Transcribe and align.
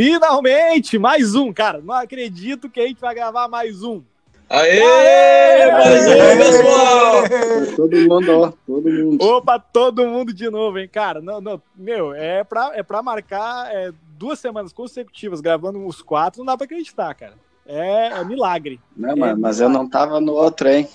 Finalmente, 0.00 0.98
mais 0.98 1.34
um, 1.34 1.52
cara. 1.52 1.82
Não 1.82 1.92
acredito 1.92 2.70
que 2.70 2.80
a 2.80 2.86
gente 2.86 3.02
vai 3.02 3.14
gravar 3.14 3.48
mais 3.48 3.82
um. 3.82 4.02
Aê! 4.48 4.82
Aê! 4.82 5.72
Mais 5.72 6.06
um, 6.06 6.38
pessoal! 6.38 7.76
Todo 7.76 7.96
mundo, 8.08 8.40
ó, 8.40 8.52
todo 8.66 8.90
mundo. 8.90 9.22
Opa, 9.22 9.58
todo 9.58 10.06
mundo 10.06 10.32
de 10.32 10.48
novo, 10.48 10.78
hein, 10.78 10.88
cara? 10.90 11.20
Não, 11.20 11.38
não, 11.38 11.60
meu, 11.76 12.14
é 12.14 12.42
pra, 12.42 12.70
é 12.72 12.82
pra 12.82 13.02
marcar 13.02 13.70
é, 13.70 13.92
duas 14.16 14.38
semanas 14.38 14.72
consecutivas 14.72 15.42
gravando 15.42 15.84
os 15.84 16.00
quatro, 16.00 16.38
não 16.38 16.46
dá 16.46 16.56
pra 16.56 16.64
acreditar, 16.64 17.14
cara. 17.14 17.34
É, 17.66 18.06
é 18.06 18.24
milagre. 18.24 18.80
Não, 18.96 19.10
é 19.10 19.14
mas, 19.14 19.38
mas 19.38 19.60
eu 19.60 19.68
não 19.68 19.86
tava 19.86 20.18
no 20.18 20.32
outro, 20.32 20.66
hein? 20.66 20.88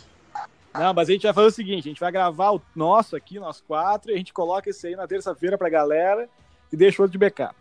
Não, 0.73 0.95
mas 0.95 1.09
a 1.09 1.11
gente 1.11 1.21
vai 1.21 1.33
fazer 1.33 1.47
o 1.47 1.51
seguinte: 1.51 1.87
a 1.87 1.91
gente 1.91 1.99
vai 1.99 2.11
gravar 2.11 2.55
o 2.55 2.61
nosso 2.75 3.15
aqui, 3.15 3.37
nós 3.37 3.61
quatro, 3.61 4.09
e 4.09 4.15
a 4.15 4.17
gente 4.17 4.33
coloca 4.33 4.67
esse 4.67 4.87
aí 4.87 4.95
na 4.95 5.05
terça-feira 5.05 5.59
pra 5.59 5.69
galera 5.69 6.27
e 6.73 6.75
deixa 6.75 6.99
o 6.99 7.03
outro 7.03 7.11
de 7.11 7.19
backup. 7.19 7.55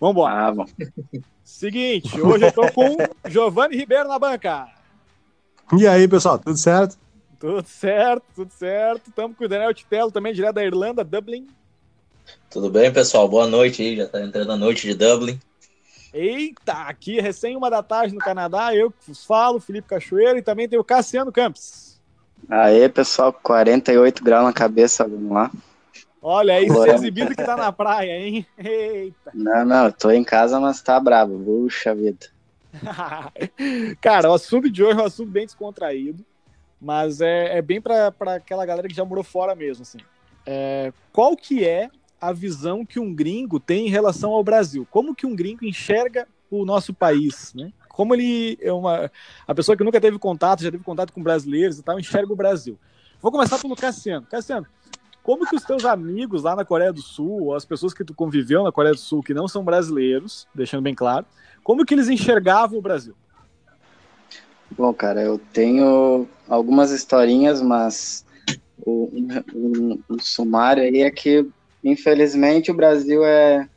Vambora. 0.00 0.34
Ah, 0.34 0.50
bom. 0.52 0.66
Seguinte, 1.44 2.18
hoje 2.18 2.46
eu 2.46 2.52
tô 2.52 2.72
com 2.72 2.96
Giovanni 3.28 3.76
Ribeiro 3.76 4.08
na 4.08 4.18
banca. 4.18 4.66
E 5.76 5.86
aí, 5.86 6.08
pessoal, 6.08 6.38
tudo 6.38 6.56
certo? 6.56 6.98
Tudo 7.38 7.66
certo, 7.68 8.24
tudo 8.34 8.50
certo. 8.50 9.08
Estamos 9.08 9.36
com 9.36 9.44
o 9.44 9.48
Daniel 9.48 9.74
Titello 9.74 10.10
também, 10.10 10.32
direto 10.32 10.54
da 10.54 10.64
Irlanda, 10.64 11.04
Dublin. 11.04 11.46
Tudo 12.48 12.70
bem, 12.70 12.90
pessoal? 12.90 13.28
Boa 13.28 13.46
noite 13.46 13.82
aí, 13.82 13.96
já 13.96 14.06
tá 14.06 14.22
entrando 14.22 14.52
a 14.52 14.56
noite 14.56 14.86
de 14.86 14.94
Dublin. 14.94 15.38
Eita, 16.14 16.72
aqui 16.72 17.20
recém 17.20 17.56
uma 17.56 17.70
da 17.70 17.82
tarde 17.82 18.14
no 18.14 18.20
Canadá, 18.20 18.74
eu 18.74 18.90
que 18.90 19.06
vos 19.06 19.24
falo, 19.24 19.60
Felipe 19.60 19.88
Cachoeiro, 19.88 20.38
e 20.38 20.42
também 20.42 20.68
tem 20.68 20.78
o 20.78 20.84
Cassiano 20.84 21.30
Campos. 21.30 22.00
Aê, 22.48 22.88
pessoal, 22.88 23.32
48 23.32 24.24
graus 24.24 24.44
na 24.44 24.52
cabeça, 24.52 25.06
vamos 25.06 25.30
lá. 25.30 25.50
Olha 26.22 26.54
aí, 26.54 26.68
se 26.68 26.90
exibido 26.90 27.34
que 27.34 27.42
tá 27.42 27.56
na 27.56 27.72
praia, 27.72 28.18
hein? 28.18 28.46
Eita. 28.58 29.30
Não, 29.32 29.64
não, 29.64 29.90
tô 29.90 30.10
em 30.10 30.22
casa, 30.22 30.60
mas 30.60 30.82
tá 30.82 31.00
bravo. 31.00 31.42
Puxa 31.42 31.94
vida. 31.94 32.26
Cara, 34.00 34.30
o 34.30 34.34
assunto 34.34 34.70
de 34.70 34.82
hoje 34.82 34.98
é 34.98 35.02
um 35.02 35.06
assunto 35.06 35.30
bem 35.30 35.46
descontraído, 35.46 36.24
mas 36.80 37.20
é, 37.20 37.58
é 37.58 37.62
bem 37.62 37.80
para 37.80 38.12
aquela 38.34 38.66
galera 38.66 38.86
que 38.86 38.94
já 38.94 39.04
morou 39.04 39.24
fora 39.24 39.54
mesmo, 39.54 39.82
assim. 39.82 39.98
É, 40.46 40.92
qual 41.12 41.36
que 41.36 41.64
é 41.64 41.88
a 42.20 42.32
visão 42.32 42.84
que 42.84 43.00
um 43.00 43.14
gringo 43.14 43.58
tem 43.58 43.86
em 43.86 43.90
relação 43.90 44.32
ao 44.32 44.44
Brasil? 44.44 44.86
Como 44.90 45.14
que 45.14 45.26
um 45.26 45.34
gringo 45.34 45.64
enxerga 45.64 46.28
o 46.50 46.64
nosso 46.64 46.92
país, 46.92 47.54
né? 47.54 47.72
Como 47.88 48.14
ele 48.14 48.58
é 48.60 48.72
uma 48.72 49.10
a 49.46 49.54
pessoa 49.54 49.76
que 49.76 49.84
nunca 49.84 50.00
teve 50.00 50.18
contato, 50.18 50.62
já 50.62 50.70
teve 50.70 50.84
contato 50.84 51.12
com 51.12 51.22
brasileiros 51.22 51.78
e 51.78 51.82
tal, 51.82 51.98
enxerga 51.98 52.32
o 52.32 52.36
Brasil. 52.36 52.78
Vou 53.20 53.30
começar 53.30 53.58
pelo 53.58 53.76
Cassiano. 53.76 54.26
Cassiano, 54.26 54.66
como 55.30 55.46
que 55.46 55.54
os 55.54 55.62
teus 55.62 55.84
amigos 55.84 56.42
lá 56.42 56.56
na 56.56 56.64
Coreia 56.64 56.92
do 56.92 57.00
Sul, 57.00 57.44
ou 57.44 57.54
as 57.54 57.64
pessoas 57.64 57.94
que 57.94 58.02
tu 58.02 58.12
conviveu 58.12 58.64
na 58.64 58.72
Coreia 58.72 58.94
do 58.94 58.98
Sul 58.98 59.22
que 59.22 59.32
não 59.32 59.46
são 59.46 59.62
brasileiros, 59.62 60.48
deixando 60.52 60.82
bem 60.82 60.92
claro, 60.92 61.24
como 61.62 61.86
que 61.86 61.94
eles 61.94 62.08
enxergavam 62.08 62.80
o 62.80 62.82
Brasil? 62.82 63.14
Bom, 64.72 64.92
cara, 64.92 65.22
eu 65.22 65.40
tenho 65.52 66.26
algumas 66.48 66.90
historinhas, 66.90 67.62
mas 67.62 68.26
o, 68.84 69.08
um, 69.54 70.02
um 70.10 70.18
sumário 70.18 70.82
aí 70.82 71.02
é 71.02 71.12
que, 71.12 71.46
infelizmente, 71.84 72.72
o 72.72 72.74
Brasil 72.74 73.24
é. 73.24 73.68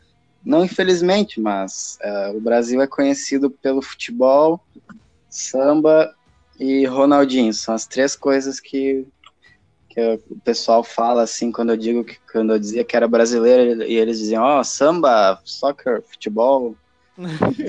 Não 0.44 0.66
infelizmente, 0.66 1.40
mas 1.40 2.00
é, 2.02 2.30
o 2.30 2.42
Brasil 2.42 2.82
é 2.82 2.88
conhecido 2.88 3.52
pelo 3.52 3.84
futebol, 3.84 4.60
samba 5.30 6.16
e 6.60 6.84
Ronaldinho. 6.88 7.54
São 7.54 7.76
as 7.76 7.86
três 7.86 8.16
coisas 8.16 8.60
que 8.60 9.06
que 9.94 10.20
o 10.30 10.40
pessoal 10.44 10.84
fala 10.84 11.22
assim 11.22 11.52
quando 11.52 11.70
eu 11.70 11.78
digo 11.78 12.04
que 12.04 12.18
quando 12.32 12.54
eu 12.54 12.60
dizia 12.60 12.84
que 12.84 12.96
era 12.96 13.08
brasileiro 13.08 13.84
e 13.84 13.96
eles 13.96 14.18
diziam, 14.18 14.44
ó, 14.44 14.60
oh, 14.60 14.64
samba, 14.64 15.40
soccer, 15.46 16.02
futebol. 16.02 16.76
Ronaldinho! 17.18 17.68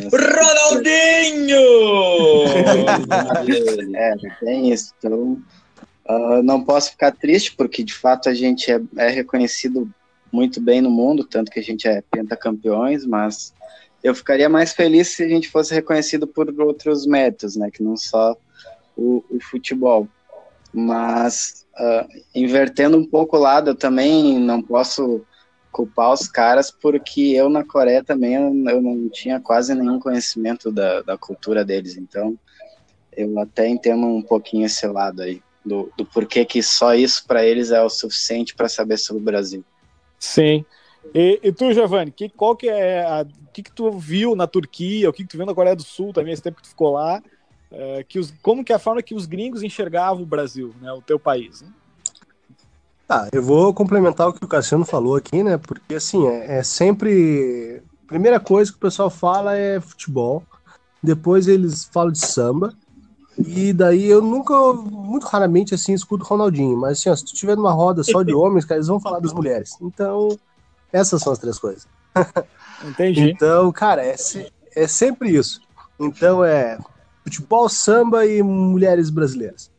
é, 3.94 4.14
tem 4.40 4.72
isso. 4.72 4.94
Então, 4.96 5.38
uh, 6.08 6.42
não 6.42 6.64
posso 6.64 6.92
ficar 6.92 7.12
triste 7.12 7.54
porque 7.54 7.84
de 7.84 7.92
fato 7.92 8.30
a 8.30 8.34
gente 8.34 8.72
é, 8.72 8.80
é, 8.96 9.10
reconhecido 9.10 9.86
muito 10.32 10.62
bem 10.62 10.80
no 10.80 10.90
mundo, 10.90 11.24
tanto 11.24 11.52
que 11.52 11.60
a 11.60 11.62
gente 11.62 11.86
é 11.86 12.02
pentacampeões, 12.10 13.04
mas 13.04 13.52
eu 14.02 14.14
ficaria 14.14 14.48
mais 14.48 14.72
feliz 14.72 15.08
se 15.08 15.22
a 15.22 15.28
gente 15.28 15.50
fosse 15.50 15.74
reconhecido 15.74 16.26
por 16.26 16.48
outros 16.58 17.06
métodos, 17.06 17.54
né, 17.54 17.70
que 17.70 17.82
não 17.82 17.98
só 17.98 18.34
o, 18.96 19.22
o 19.28 19.38
futebol. 19.42 20.08
Mas 20.74 21.66
uh, 21.78 22.08
invertendo 22.34 22.96
um 22.96 23.06
pouco 23.06 23.36
o 23.36 23.40
lado, 23.40 23.70
eu 23.70 23.74
também 23.74 24.38
não 24.38 24.60
posso 24.60 25.24
culpar 25.70 26.12
os 26.12 26.28
caras 26.28 26.70
porque 26.70 27.20
eu 27.20 27.48
na 27.48 27.64
Coreia 27.64 28.02
também 28.02 28.34
eu, 28.34 28.80
não 28.80 29.08
tinha 29.08 29.40
quase 29.40 29.74
nenhum 29.74 29.98
conhecimento 29.98 30.70
da, 30.70 31.02
da 31.02 31.18
cultura 31.18 31.64
deles, 31.64 31.96
então 31.96 32.38
eu 33.16 33.36
até 33.40 33.68
entendo 33.68 34.06
um 34.06 34.22
pouquinho 34.22 34.66
esse 34.66 34.86
lado 34.86 35.22
aí 35.22 35.42
do, 35.64 35.90
do 35.96 36.04
porquê 36.04 36.44
que 36.44 36.62
só 36.62 36.94
isso 36.94 37.24
para 37.26 37.44
eles 37.44 37.70
é 37.70 37.82
o 37.82 37.88
suficiente 37.88 38.54
para 38.54 38.68
saber 38.68 38.98
sobre 38.98 39.22
o 39.22 39.24
Brasil. 39.24 39.64
Sim. 40.18 40.64
E, 41.12 41.40
e 41.42 41.52
tu, 41.52 41.72
Giovanni, 41.72 42.10
que, 42.10 42.28
qual 42.28 42.56
que 42.56 42.68
é 42.68 43.00
a, 43.00 43.26
que, 43.52 43.62
que 43.62 43.72
tu 43.72 43.90
viu 43.90 44.36
na 44.36 44.46
Turquia, 44.46 45.08
o 45.08 45.12
que, 45.12 45.22
que 45.22 45.28
tu 45.28 45.36
viu 45.36 45.46
na 45.46 45.54
Coreia 45.54 45.76
do 45.76 45.82
Sul 45.82 46.12
também, 46.12 46.32
esse 46.32 46.42
tempo 46.42 46.56
que 46.56 46.62
tu 46.62 46.68
ficou 46.68 46.92
lá? 46.92 47.22
É, 47.76 48.04
que 48.04 48.18
os, 48.18 48.32
como 48.42 48.64
que 48.64 48.72
é 48.72 48.76
a 48.76 48.78
forma 48.78 49.02
que 49.02 49.14
os 49.14 49.26
gringos 49.26 49.62
enxergavam 49.62 50.22
o 50.22 50.26
Brasil, 50.26 50.74
né, 50.80 50.92
o 50.92 51.02
teu 51.02 51.18
país. 51.18 51.62
Né? 51.62 51.68
Tá, 53.06 53.28
eu 53.32 53.42
vou 53.42 53.74
complementar 53.74 54.28
o 54.28 54.32
que 54.32 54.44
o 54.44 54.48
Cassiano 54.48 54.84
falou 54.84 55.16
aqui, 55.16 55.42
né? 55.42 55.58
Porque 55.58 55.94
assim, 55.94 56.26
é, 56.26 56.58
é 56.58 56.62
sempre. 56.62 57.82
Primeira 58.06 58.40
coisa 58.40 58.70
que 58.70 58.76
o 58.76 58.80
pessoal 58.80 59.10
fala 59.10 59.56
é 59.56 59.80
futebol, 59.80 60.42
depois 61.02 61.48
eles 61.48 61.84
falam 61.84 62.12
de 62.12 62.24
samba, 62.24 62.74
e 63.38 63.72
daí 63.72 64.08
eu 64.08 64.22
nunca, 64.22 64.54
muito 64.72 65.26
raramente 65.26 65.74
assim, 65.74 65.92
escuto 65.92 66.24
Ronaldinho, 66.24 66.76
mas 66.76 66.98
assim, 66.98 67.10
ó, 67.10 67.16
se 67.16 67.24
tu 67.24 67.34
tiver 67.34 67.56
numa 67.56 67.72
roda 67.72 68.02
só 68.04 68.22
de 68.22 68.32
homens, 68.32 68.64
cara, 68.64 68.78
eles 68.78 68.88
vão 68.88 69.00
falar 69.00 69.20
das 69.20 69.32
mulheres. 69.32 69.76
Então, 69.80 70.38
essas 70.92 71.20
são 71.22 71.32
as 71.32 71.38
três 71.38 71.58
coisas. 71.58 71.88
Entendi. 72.84 73.30
então, 73.30 73.72
cara, 73.72 74.04
é, 74.04 74.14
é 74.76 74.86
sempre 74.86 75.30
isso. 75.30 75.60
Então 75.98 76.44
é 76.44 76.78
futebol, 77.24 77.68
samba 77.68 78.26
e 78.26 78.42
mulheres 78.42 79.10
brasileiras. 79.10 79.70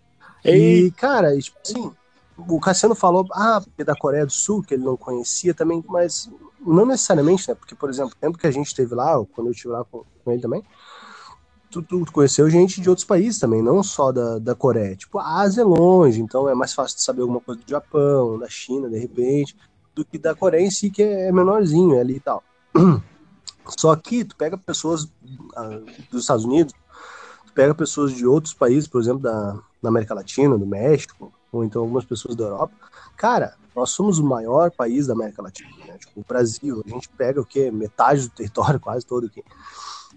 E, 0.43 0.91
cara, 0.97 1.37
tipo 1.39 1.57
assim, 1.63 1.91
o 2.37 2.59
Cassiano 2.59 2.95
falou, 2.95 3.25
ah, 3.31 3.63
é 3.77 3.83
da 3.83 3.95
Coreia 3.95 4.25
do 4.25 4.31
Sul, 4.31 4.61
que 4.61 4.73
ele 4.73 4.83
não 4.83 4.97
conhecia 4.97 5.53
também, 5.53 5.83
mas 5.87 6.29
não 6.65 6.85
necessariamente, 6.85 7.47
né? 7.47 7.55
Porque, 7.55 7.75
por 7.75 7.89
exemplo, 7.89 8.13
o 8.15 8.19
tempo 8.19 8.37
que 8.37 8.47
a 8.47 8.51
gente 8.51 8.67
esteve 8.67 8.93
lá, 8.93 9.13
quando 9.33 9.47
eu 9.47 9.51
estive 9.51 9.73
lá 9.73 9.85
com, 9.85 10.03
com 10.23 10.31
ele 10.31 10.41
também, 10.41 10.63
tu, 11.69 11.81
tu, 11.81 12.11
conheceu 12.11 12.49
gente 12.49 12.81
de 12.81 12.89
outros 12.89 13.05
países 13.05 13.39
também, 13.39 13.61
não 13.61 13.81
só 13.81 14.11
da, 14.11 14.39
da 14.39 14.55
Coreia. 14.55 14.95
Tipo, 14.95 15.19
a 15.19 15.41
Ásia 15.41 15.61
é 15.61 15.65
longe, 15.65 16.21
então 16.21 16.47
é 16.49 16.53
mais 16.53 16.73
fácil 16.73 16.97
de 16.97 17.03
saber 17.03 17.21
alguma 17.21 17.39
coisa 17.39 17.61
do 17.61 17.69
Japão, 17.69 18.37
da 18.37 18.49
China, 18.49 18.89
de 18.89 18.99
repente, 18.99 19.55
do 19.93 20.03
que 20.03 20.17
da 20.17 20.35
Coreia 20.35 20.65
em 20.65 20.71
si, 20.71 20.89
que 20.89 21.01
é 21.01 21.31
menorzinho 21.31 21.95
é 21.95 22.01
ali 22.01 22.17
e 22.17 22.19
tal. 22.19 22.43
Só 23.79 23.95
que 23.95 24.23
tu 24.23 24.35
pega 24.35 24.57
pessoas 24.57 25.11
ah, 25.55 25.79
dos 26.11 26.21
Estados 26.21 26.45
Unidos, 26.45 26.73
pega 27.55 27.73
pessoas 27.73 28.13
de 28.13 28.27
outros 28.27 28.53
países, 28.53 28.87
por 28.87 29.01
exemplo, 29.01 29.21
da, 29.21 29.57
da 29.81 29.89
América 29.89 30.13
Latina, 30.13 30.57
do 30.57 30.67
México, 30.67 31.33
ou 31.51 31.63
então 31.63 31.81
algumas 31.81 32.03
pessoas 32.03 32.35
da 32.35 32.43
Europa, 32.43 32.73
cara, 33.15 33.55
nós 33.73 33.91
somos 33.91 34.19
o 34.19 34.25
maior 34.25 34.69
país 34.71 35.07
da 35.07 35.13
América 35.13 35.41
Latina, 35.41 35.69
né? 35.87 35.97
Tipo, 35.97 36.19
o 36.19 36.25
Brasil, 36.27 36.83
a 36.85 36.89
gente 36.89 37.09
pega 37.09 37.39
o 37.39 37.45
quê? 37.45 37.71
Metade 37.71 38.23
do 38.23 38.29
território, 38.29 38.79
quase 38.81 39.05
todo 39.05 39.27
aqui. 39.27 39.43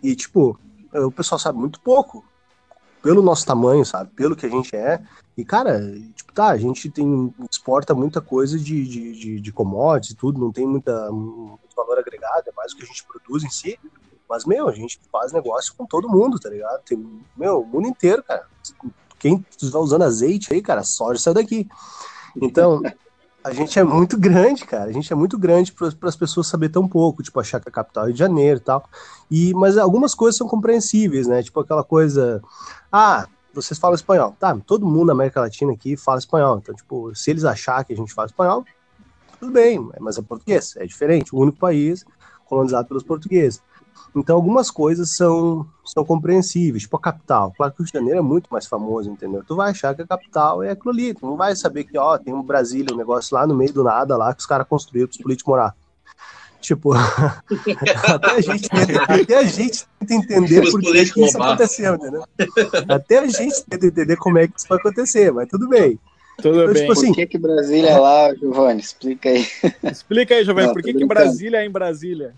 E, 0.02 0.14
tipo, 0.14 0.58
o 0.92 1.10
pessoal 1.10 1.38
sabe 1.38 1.58
muito 1.58 1.80
pouco, 1.80 2.24
pelo 3.00 3.22
nosso 3.22 3.46
tamanho, 3.46 3.84
sabe? 3.84 4.10
Pelo 4.10 4.34
que 4.34 4.46
a 4.46 4.48
gente 4.48 4.74
é. 4.74 5.00
E, 5.36 5.44
cara, 5.44 5.80
tipo, 6.14 6.32
tá, 6.32 6.48
a 6.48 6.56
gente 6.56 6.90
tem, 6.90 7.32
exporta 7.50 7.94
muita 7.94 8.20
coisa 8.20 8.58
de, 8.58 8.84
de, 8.84 9.12
de, 9.12 9.40
de 9.40 9.52
commodities 9.52 10.12
e 10.12 10.16
tudo, 10.16 10.40
não 10.40 10.52
tem 10.52 10.66
muita, 10.66 11.10
muito 11.12 11.74
valor 11.76 11.98
agregado, 11.98 12.48
é 12.48 12.52
mais 12.52 12.72
o 12.72 12.76
que 12.76 12.82
a 12.82 12.86
gente 12.86 13.04
produz 13.04 13.44
em 13.44 13.50
si. 13.50 13.78
Mas, 14.28 14.44
meu, 14.44 14.68
a 14.68 14.72
gente 14.72 15.00
faz 15.10 15.32
negócio 15.32 15.74
com 15.76 15.86
todo 15.86 16.08
mundo, 16.08 16.38
tá 16.38 16.50
ligado? 16.50 16.82
Tem, 16.84 17.22
meu, 17.36 17.60
o 17.60 17.66
mundo 17.66 17.88
inteiro, 17.88 18.22
cara. 18.22 18.46
Quem 19.18 19.44
está 19.50 19.78
usando 19.78 20.02
azeite 20.02 20.52
aí, 20.52 20.60
cara, 20.60 20.82
soja 20.84 21.18
sai 21.18 21.34
daqui. 21.34 21.66
Então, 22.36 22.82
a 23.42 23.52
gente 23.52 23.78
é 23.78 23.84
muito 23.84 24.18
grande, 24.18 24.64
cara. 24.64 24.90
A 24.90 24.92
gente 24.92 25.12
é 25.12 25.16
muito 25.16 25.38
grande 25.38 25.72
para 25.72 26.08
as 26.08 26.16
pessoas 26.16 26.46
saber 26.46 26.68
tão 26.68 26.86
pouco, 26.86 27.22
tipo, 27.22 27.40
achar 27.40 27.60
que 27.60 27.68
a 27.68 27.72
capital 27.72 28.04
é 28.04 28.06
Rio 28.08 28.14
de 28.14 28.18
Janeiro 28.18 28.58
e 28.58 28.62
tal. 28.62 28.84
E, 29.30 29.54
mas 29.54 29.78
algumas 29.78 30.14
coisas 30.14 30.36
são 30.36 30.46
compreensíveis, 30.46 31.26
né? 31.26 31.42
Tipo 31.42 31.60
aquela 31.60 31.82
coisa. 31.82 32.42
Ah, 32.92 33.26
vocês 33.52 33.78
falam 33.78 33.94
espanhol. 33.94 34.36
Tá, 34.38 34.56
todo 34.66 34.86
mundo 34.86 35.06
na 35.06 35.12
América 35.14 35.40
Latina 35.40 35.72
aqui 35.72 35.96
fala 35.96 36.18
espanhol. 36.18 36.58
Então, 36.58 36.74
tipo, 36.74 37.14
se 37.14 37.30
eles 37.30 37.44
acharem 37.44 37.86
que 37.86 37.92
a 37.92 37.96
gente 37.96 38.12
fala 38.12 38.26
espanhol, 38.26 38.64
tudo 39.40 39.52
bem, 39.52 39.88
mas 40.00 40.18
é 40.18 40.22
português, 40.22 40.76
é 40.76 40.84
diferente. 40.84 41.34
O 41.34 41.38
único 41.38 41.58
país 41.58 42.04
colonizado 42.44 42.88
pelos 42.88 43.02
portugueses. 43.02 43.62
Então, 44.16 44.36
algumas 44.36 44.70
coisas 44.70 45.14
são, 45.14 45.66
são 45.84 46.04
compreensíveis, 46.04 46.82
tipo 46.82 46.96
a 46.96 47.00
capital. 47.00 47.52
Claro 47.56 47.72
que 47.72 47.80
o 47.80 47.84
Rio 47.84 47.92
de 47.92 47.98
Janeiro 47.98 48.18
é 48.18 48.22
muito 48.22 48.48
mais 48.50 48.66
famoso, 48.66 49.10
entendeu? 49.10 49.44
Tu 49.46 49.54
vai 49.54 49.70
achar 49.70 49.94
que 49.94 50.02
a 50.02 50.06
capital 50.06 50.62
é 50.62 50.70
aquilo 50.70 50.90
ali, 50.90 51.14
tu 51.14 51.26
não 51.26 51.36
vai 51.36 51.54
saber 51.54 51.84
que, 51.84 51.96
ó, 51.98 52.18
tem 52.18 52.34
um 52.34 52.42
Brasília, 52.42 52.94
um 52.94 52.98
negócio 52.98 53.34
lá 53.34 53.46
no 53.46 53.54
meio 53.54 53.72
do 53.72 53.84
nada 53.84 54.16
lá 54.16 54.34
que 54.34 54.40
os 54.40 54.46
caras 54.46 54.66
construíram 54.66 55.08
para 55.08 55.16
os 55.16 55.22
políticos 55.22 55.50
morar. 55.50 55.74
Tipo, 56.60 56.92
até 58.04 58.30
a 58.32 58.40
gente 58.40 58.68
tenta, 58.68 59.02
até 59.02 59.38
a 59.38 59.44
gente 59.44 59.86
tenta 60.00 60.14
entender 60.14 60.70
por 60.70 60.80
que, 60.80 61.12
que 61.12 61.24
isso 61.24 61.40
aconteceu, 61.40 61.94
entendeu? 61.94 62.24
Até 62.88 63.18
a 63.18 63.26
gente 63.26 63.64
tenta 63.64 63.86
entender 63.86 64.16
como 64.16 64.38
é 64.38 64.48
que 64.48 64.58
isso 64.58 64.68
vai 64.68 64.78
acontecer, 64.78 65.32
mas 65.32 65.48
tudo 65.48 65.68
bem. 65.68 65.98
Tudo 66.42 66.60
então, 66.62 66.72
bem. 66.72 66.82
Tipo 66.82 66.92
assim, 66.92 67.06
por 67.08 67.16
que, 67.16 67.26
que 67.26 67.38
Brasília 67.38 67.90
é 67.90 67.98
lá, 67.98 68.34
Giovanni? 68.34 68.80
Explica 68.80 69.28
aí. 69.28 69.46
Explica 69.84 70.34
aí, 70.34 70.44
Giovanni, 70.44 70.72
por 70.72 70.82
que, 70.82 70.94
que 70.94 71.06
Brasília 71.06 71.58
é 71.58 71.66
em 71.66 71.70
Brasília? 71.70 72.34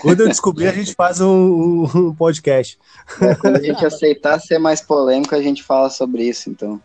Quando 0.00 0.20
eu 0.20 0.28
descobrir, 0.28 0.68
a 0.68 0.72
gente 0.72 0.94
faz 0.94 1.20
um, 1.20 1.84
um 1.94 2.14
podcast. 2.14 2.78
É, 3.20 3.34
quando 3.34 3.56
a 3.56 3.62
gente 3.62 3.84
aceitar 3.84 4.40
ser 4.40 4.58
mais 4.58 4.80
polêmico, 4.80 5.34
a 5.34 5.42
gente 5.42 5.62
fala 5.62 5.90
sobre 5.90 6.24
isso, 6.24 6.50
então. 6.50 6.80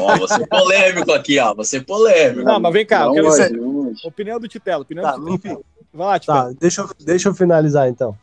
Ó, 0.00 0.18
você 0.18 0.46
polêmico 0.46 1.10
aqui, 1.12 1.38
ó. 1.38 1.54
Você 1.54 1.80
polêmico. 1.80 2.44
Não, 2.44 2.60
mas 2.60 2.72
vem 2.72 2.86
cá, 2.86 3.06
eu 3.06 3.12
quero 3.12 3.28
hoje, 3.28 4.04
Opinião 4.04 4.38
do 4.38 4.48
Titelo. 4.48 4.82
Opinião 4.82 5.04
tá, 5.04 5.16
do 5.16 5.32
Titelo. 5.32 5.64
Vai 5.92 6.06
lá, 6.06 6.18
Titelo. 6.18 6.38
Tá, 6.38 6.54
deixa 6.60 6.82
eu, 6.82 6.90
deixa 7.00 7.28
eu 7.28 7.34
finalizar 7.34 7.88
então. 7.88 8.16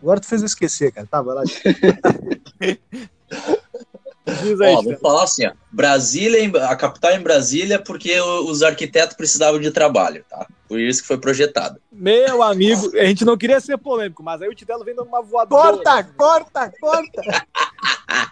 Agora 0.00 0.20
tu 0.20 0.26
fez 0.26 0.42
eu 0.42 0.46
esquecer, 0.46 0.92
cara. 0.92 1.06
Tá, 1.06 1.22
vai 1.22 1.34
lá. 1.34 1.42
Diz 4.24 4.60
aí, 4.60 4.74
ó, 4.74 4.82
vou 4.82 4.96
falar 4.98 5.24
assim, 5.24 5.46
ó. 5.46 5.52
Brasília, 5.70 6.66
a 6.66 6.76
capital 6.76 7.12
em 7.12 7.20
Brasília 7.20 7.82
porque 7.82 8.20
os 8.20 8.62
arquitetos 8.62 9.16
precisavam 9.16 9.60
de 9.60 9.70
trabalho, 9.70 10.24
tá? 10.28 10.46
Por 10.68 10.78
isso 10.78 11.02
que 11.02 11.08
foi 11.08 11.18
projetado. 11.18 11.80
Meu 11.90 12.42
amigo, 12.42 12.96
a 12.96 13.04
gente 13.04 13.24
não 13.24 13.36
queria 13.36 13.60
ser 13.60 13.76
polêmico, 13.78 14.22
mas 14.22 14.40
aí 14.40 14.48
o 14.48 14.54
Titelo 14.54 14.84
vem 14.84 14.94
dando 14.94 15.08
uma 15.08 15.22
voadora. 15.22 15.76
Corta, 15.76 16.04
corta, 16.16 16.72
corta! 16.80 17.46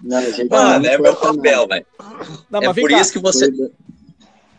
Não, 0.03 0.21
Mano, 0.49 0.87
é 0.87 0.99
meu 0.99 1.17
papel, 1.17 1.67
velho. 1.67 1.87
É 2.53 2.73
por 2.73 2.89
cá. 2.89 3.01
isso 3.01 3.13
que 3.13 3.19
você. 3.19 3.51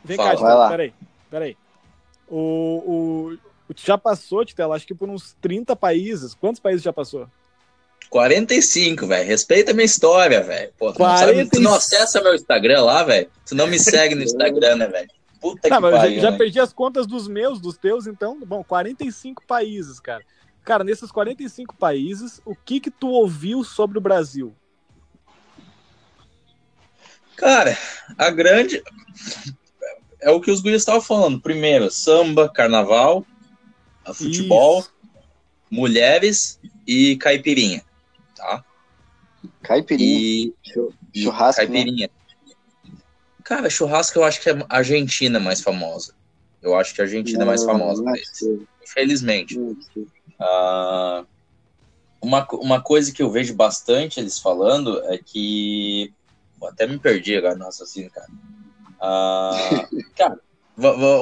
Vem 0.04 0.18
Fala. 0.18 0.30
cá, 0.30 0.36
Titelo, 0.36 0.70
peraí. 0.70 0.94
Peraí. 1.30 1.58
O, 2.28 2.38
o, 2.38 3.38
já 3.76 3.98
passou, 3.98 4.44
Titelo, 4.44 4.74
acho 4.74 4.86
que 4.86 4.94
por 4.94 5.10
uns 5.10 5.36
30 5.42 5.76
países. 5.76 6.34
Quantos 6.36 6.60
países 6.60 6.84
já 6.84 6.92
passou? 6.92 7.28
45, 8.12 9.08
velho. 9.08 9.26
Respeita 9.26 9.72
a 9.72 9.74
minha 9.74 9.86
história, 9.86 10.44
velho. 10.44 10.70
Pô, 10.78 10.92
tu, 10.92 10.98
40... 10.98 11.34
não 11.34 11.50
tu 11.50 11.60
não 11.62 11.74
acessa 11.74 12.22
meu 12.22 12.36
Instagram 12.36 12.84
lá, 12.84 13.04
velho. 13.04 13.30
Tu 13.48 13.56
não 13.56 13.68
me 13.68 13.80
segue 13.80 14.16
no 14.16 14.22
Instagram, 14.22 14.76
né, 14.76 14.88
velho? 14.88 15.08
Puta 15.40 15.70
não, 15.70 15.78
que 15.78 15.82
mas 15.82 15.96
pariu, 15.96 16.16
já, 16.22 16.30
já 16.30 16.38
perdi 16.38 16.60
as 16.60 16.74
contas 16.74 17.08
dos 17.08 17.30
meus, 17.30 17.62
dos 17.62 17.78
teus, 17.78 18.08
então. 18.08 18.38
Bom, 18.46 18.66
45 18.66 19.44
países, 19.48 19.98
cara. 20.02 20.22
Cara, 20.66 20.84
nesses 20.84 21.10
45 21.10 21.74
países, 21.78 22.42
o 22.44 22.54
que 22.54 22.82
que 22.82 22.92
tu 22.92 23.08
ouviu 23.08 23.64
sobre 23.64 23.98
o 23.98 24.02
Brasil? 24.02 24.54
Cara, 27.38 27.78
a 28.18 28.30
grande. 28.30 28.84
É 30.20 30.30
o 30.30 30.42
que 30.42 30.52
os 30.52 30.62
guias 30.62 30.82
estavam 30.82 31.02
falando. 31.02 31.40
Primeiro, 31.40 31.90
samba, 31.90 32.50
carnaval, 32.50 33.26
futebol, 34.14 34.82
Isso. 34.82 34.92
mulheres 35.72 36.60
e 36.86 37.16
caipirinha 37.16 37.82
tá? 38.42 38.66
Caipirinha. 39.64 40.52
E... 41.14 41.22
Churrasco. 41.22 41.62
Né? 41.62 41.68
Caipirinha. 41.68 42.08
Né? 42.08 42.96
Cara, 43.44 43.70
churrasco 43.70 44.20
eu 44.20 44.24
acho 44.24 44.42
que 44.42 44.50
é 44.50 44.54
a 44.54 44.78
Argentina 44.78 45.40
mais 45.40 45.62
famosa. 45.62 46.14
Eu 46.62 46.76
acho 46.76 46.94
que 46.94 47.02
a 47.02 47.06
Argentina 47.06 47.40
não, 47.40 47.46
é 47.46 47.48
mais 47.48 47.64
famosa. 47.64 48.04
Não 48.04 48.14
é 48.14 48.22
Infelizmente. 48.84 49.58
Uh, 49.58 51.26
uma, 52.22 52.48
uma 52.54 52.82
coisa 52.82 53.12
que 53.12 53.24
eu 53.24 53.32
vejo 53.32 53.56
bastante 53.56 54.20
eles 54.20 54.38
falando 54.38 55.04
é 55.06 55.18
que. 55.18 56.14
até 56.64 56.86
me 56.86 57.00
perdi 57.00 57.36
agora 57.36 57.56
no 57.56 57.66
raciocínio, 57.66 58.12
cara. 58.12 58.28
Uh, 59.02 60.04
cara, 60.16 60.40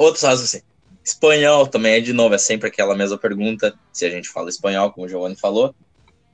outros 0.00 0.22
raciocínios. 0.22 0.68
Espanhol 1.02 1.66
também 1.66 1.94
é 1.94 2.00
de 2.00 2.12
novo, 2.12 2.34
é 2.34 2.38
sempre 2.38 2.68
aquela 2.68 2.94
mesma 2.94 3.16
pergunta. 3.16 3.74
Se 3.92 4.04
a 4.04 4.10
gente 4.10 4.28
fala 4.28 4.50
espanhol, 4.50 4.92
como 4.92 5.06
o 5.06 5.08
Giovanni 5.08 5.36
falou. 5.36 5.74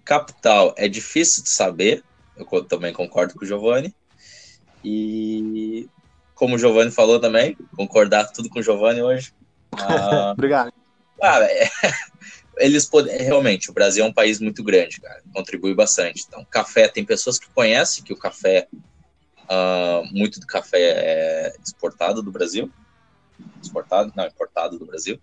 Capital 0.07 0.73
é 0.79 0.87
difícil 0.87 1.43
de 1.43 1.51
saber, 1.51 2.05
eu 2.37 2.65
também 2.65 2.93
concordo 2.93 3.35
com 3.35 3.45
o 3.45 3.47
Giovanni. 3.47 3.93
E 4.85 5.89
como 6.33 6.55
o 6.55 6.59
Giovanni 6.59 6.93
falou 6.93 7.19
também, 7.19 7.57
concordar 7.75 8.31
tudo 8.31 8.49
com 8.49 8.61
o 8.61 8.63
Giovanni 8.63 9.03
hoje. 9.03 9.35
Ah, 9.79 10.33
Obrigado. 10.33 10.73
Ah, 11.21 11.43
é, 11.43 11.69
eles 12.57 12.87
podem. 12.87 13.15
Realmente, 13.19 13.69
o 13.69 13.75
Brasil 13.75 14.03
é 14.03 14.09
um 14.09 14.13
país 14.13 14.41
muito 14.41 14.65
grande, 14.65 14.99
cara. 15.01 15.23
Contribui 15.35 15.75
bastante. 15.75 16.25
Então, 16.27 16.43
café, 16.47 16.89
tem 16.89 17.05
pessoas 17.05 17.39
que 17.39 17.51
conhecem 17.51 18.03
que 18.03 18.13
o 18.13 18.17
café, 18.17 18.69
uh, 18.73 20.07
muito 20.13 20.41
do 20.41 20.47
café 20.47 20.79
é 20.81 21.57
exportado 21.63 22.23
do 22.23 22.31
Brasil. 22.31 22.73
Exportado? 23.61 24.13
Não, 24.17 24.25
importado 24.25 24.79
do 24.79 24.87
Brasil. 24.87 25.21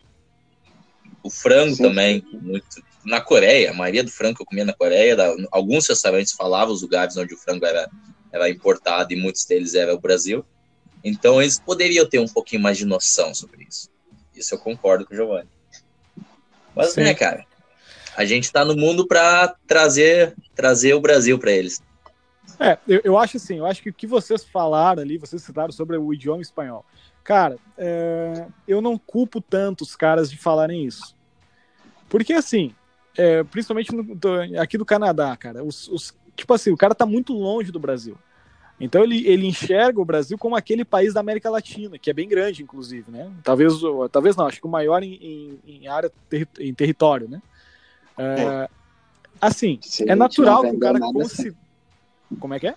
O 1.24 1.32
frango 1.32 1.78
Sim. 1.78 1.84
também, 1.84 2.24
muito 2.34 2.84
na 3.06 3.22
Coreia, 3.22 3.72
a 3.72 3.74
maioria 3.74 4.04
do 4.04 4.12
frango 4.12 4.38
que 4.38 4.42
eu 4.42 4.46
comia 4.46 4.66
na 4.66 4.74
Coreia, 4.74 5.16
da, 5.16 5.34
alguns 5.52 5.88
restaurantes 5.88 6.34
falavam 6.34 6.74
os 6.74 6.82
lugares 6.82 7.18
onde 7.18 7.34
o 7.34 7.38
frango 7.38 7.66
era, 7.66 7.90
era 8.32 8.50
importado 8.50 9.14
e 9.14 9.16
muitos 9.16 9.46
deles 9.46 9.76
era 9.76 9.94
o 9.94 10.00
Brasil. 10.00 10.46
Então 11.04 11.42
eles 11.42 11.60
poderiam 11.60 12.06
ter 12.06 12.20
um 12.20 12.28
pouquinho 12.28 12.62
mais 12.62 12.78
de 12.78 12.86
noção 12.86 13.34
sobre 13.34 13.68
isso. 13.70 13.90
Isso 14.34 14.54
eu 14.56 14.60
concordo 14.60 15.06
com 15.06 15.14
o 15.14 15.18
Giovanni. 15.18 15.50
Mas, 16.76 16.94
Sim. 16.94 17.02
né, 17.04 17.14
cara, 17.14 17.46
a 18.16 18.26
gente 18.26 18.46
está 18.46 18.64
no 18.64 18.76
mundo 18.76 19.08
para 19.08 19.56
trazer, 19.68 20.36
trazer 20.56 20.94
o 20.94 21.02
Brasil 21.02 21.38
para 21.38 21.52
eles. 21.52 21.82
É, 22.60 22.78
eu, 22.88 23.02
eu, 23.04 23.18
acho 23.18 23.38
assim, 23.38 23.58
eu 23.58 23.66
acho 23.66 23.82
que 23.82 23.90
o 23.90 23.94
que 23.94 24.08
vocês 24.08 24.44
falaram 24.44 25.02
ali, 25.02 25.18
vocês 25.18 25.42
citaram 25.42 25.72
sobre 25.72 25.98
o 25.98 26.14
idioma 26.14 26.42
espanhol. 26.42 26.86
Cara, 27.24 27.58
é, 27.78 28.46
eu 28.68 28.82
não 28.82 28.98
culpo 28.98 29.40
tanto 29.42 29.82
os 29.82 29.96
caras 29.96 30.30
de 30.30 30.38
falarem 30.38 30.86
isso. 30.86 31.16
Porque 32.10 32.34
assim, 32.34 32.76
é, 33.18 33.44
principalmente 33.44 33.94
no, 33.94 34.06
aqui 34.60 34.78
do 34.78 34.86
Canadá, 34.86 35.36
cara, 35.38 35.64
os, 35.64 35.88
os, 35.88 36.14
tipo 36.36 36.54
assim, 36.54 36.72
o 36.72 36.78
cara 36.78 36.96
tá 36.96 37.06
muito 37.06 37.34
longe 37.34 37.72
do 37.72 37.80
Brasil. 37.80 38.18
Então 38.80 39.04
ele, 39.04 39.26
ele 39.28 39.48
enxerga 39.48 40.02
o 40.02 40.06
Brasil 40.06 40.38
como 40.38 40.56
aquele 40.56 40.84
país 40.84 41.14
da 41.14 41.20
América 41.20 41.50
Latina, 41.50 41.98
que 41.98 42.10
é 42.10 42.14
bem 42.14 42.28
grande, 42.28 42.64
inclusive, 42.64 43.10
né? 43.12 43.32
Talvez, 43.44 43.74
talvez 44.12 44.36
não, 44.36 44.48
acho 44.48 44.60
que 44.60 44.68
o 44.68 44.70
maior 44.70 45.04
em, 45.04 45.14
em, 45.14 45.60
em 45.66 45.88
área, 45.88 46.12
ter, 46.28 46.48
em 46.60 46.74
território, 46.74 47.30
né? 47.30 47.42
É, 48.18 48.24
é. 48.24 48.70
Assim, 49.40 49.80
é 50.08 50.16
natural 50.16 50.62
que 50.64 50.76
o 50.76 50.80
cara 50.80 51.00
consiga. 51.00 51.56
Como 52.40 52.54
é 52.54 52.60
que 52.60 52.68
é? 52.68 52.76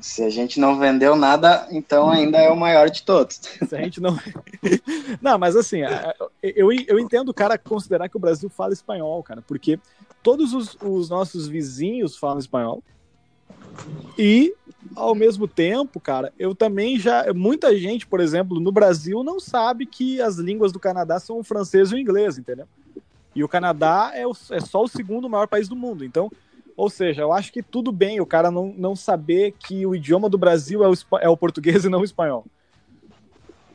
Se 0.00 0.22
a 0.24 0.30
gente 0.30 0.58
não 0.58 0.78
vendeu 0.78 1.14
nada, 1.14 1.68
então 1.70 2.10
ainda 2.10 2.38
é 2.38 2.50
o 2.50 2.56
maior 2.56 2.90
de 2.90 3.02
todos. 3.02 3.36
Se 3.36 3.74
a 3.74 3.82
gente 3.82 4.00
não. 4.00 4.18
não, 5.22 5.38
mas 5.38 5.56
assim, 5.56 5.82
eu, 6.42 6.72
eu 6.72 6.98
entendo 6.98 7.30
o 7.30 7.34
cara 7.34 7.58
considerar 7.58 8.08
que 8.08 8.16
o 8.16 8.20
Brasil 8.20 8.48
fala 8.48 8.72
espanhol, 8.72 9.22
cara, 9.22 9.42
porque 9.42 9.78
todos 10.22 10.52
os, 10.52 10.76
os 10.82 11.08
nossos 11.08 11.46
vizinhos 11.46 12.16
falam 12.16 12.38
espanhol. 12.38 12.82
E, 14.18 14.54
ao 14.94 15.14
mesmo 15.14 15.46
tempo, 15.46 16.00
cara, 16.00 16.32
eu 16.38 16.54
também 16.54 16.98
já. 16.98 17.32
Muita 17.32 17.76
gente, 17.76 18.06
por 18.06 18.20
exemplo, 18.20 18.58
no 18.58 18.72
Brasil 18.72 19.22
não 19.22 19.38
sabe 19.38 19.86
que 19.86 20.20
as 20.20 20.36
línguas 20.36 20.72
do 20.72 20.80
Canadá 20.80 21.20
são 21.20 21.38
o 21.38 21.44
francês 21.44 21.90
e 21.90 21.94
o 21.94 21.98
inglês, 21.98 22.38
entendeu? 22.38 22.66
E 23.34 23.44
o 23.44 23.48
Canadá 23.48 24.12
é, 24.14 24.26
o, 24.26 24.32
é 24.50 24.60
só 24.60 24.82
o 24.82 24.88
segundo 24.88 25.28
maior 25.28 25.46
país 25.46 25.68
do 25.68 25.76
mundo. 25.76 26.04
Então, 26.04 26.30
ou 26.76 26.90
seja, 26.90 27.22
eu 27.22 27.32
acho 27.32 27.52
que 27.52 27.62
tudo 27.62 27.92
bem 27.92 28.20
o 28.20 28.26
cara 28.26 28.50
não, 28.50 28.74
não 28.76 28.96
saber 28.96 29.52
que 29.52 29.86
o 29.86 29.94
idioma 29.94 30.28
do 30.28 30.38
Brasil 30.38 30.82
é 30.82 30.88
o, 30.88 30.94
é 31.20 31.28
o 31.28 31.36
português 31.36 31.84
e 31.84 31.88
não 31.88 32.00
o 32.00 32.04
espanhol. 32.04 32.44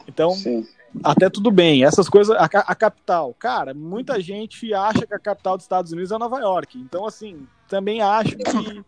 Então, 0.07 0.31
Sim. 0.31 0.67
Até 1.03 1.29
tudo 1.29 1.51
bem. 1.51 1.83
Essas 1.83 2.09
coisas, 2.09 2.35
a, 2.35 2.45
a, 2.45 2.75
capital, 2.75 3.33
cara, 3.33 3.73
muita 3.73 4.19
gente 4.19 4.73
acha 4.73 5.05
que 5.05 5.13
a 5.13 5.19
capital 5.19 5.57
dos 5.57 5.65
Estados 5.65 5.91
Unidos 5.91 6.11
é 6.11 6.17
Nova 6.17 6.39
York. 6.39 6.77
Então, 6.77 7.05
assim, 7.05 7.47
também 7.67 8.01
acho 8.01 8.35
que. 8.35 8.83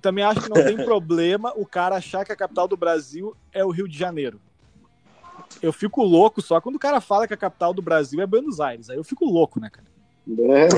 também 0.00 0.24
acho 0.24 0.42
que 0.42 0.50
não 0.50 0.64
tem 0.64 0.76
problema 0.84 1.52
o 1.56 1.64
cara 1.64 1.96
achar 1.96 2.24
que 2.24 2.32
a 2.32 2.36
capital 2.36 2.68
do 2.68 2.76
Brasil 2.76 3.36
é 3.52 3.64
o 3.64 3.70
Rio 3.70 3.88
de 3.88 3.96
Janeiro. 3.96 4.40
Eu 5.62 5.72
fico 5.72 6.02
louco 6.02 6.40
só 6.40 6.60
quando 6.60 6.76
o 6.76 6.80
cara 6.80 7.00
fala 7.00 7.26
que 7.26 7.34
a 7.34 7.36
capital 7.36 7.72
do 7.72 7.82
Brasil 7.82 8.20
é 8.20 8.26
Buenos 8.26 8.60
Aires. 8.60 8.90
Aí 8.90 8.96
eu 8.96 9.04
fico 9.04 9.24
louco, 9.24 9.60
né, 9.60 9.70
cara? 9.70 9.91
É. 10.28 10.68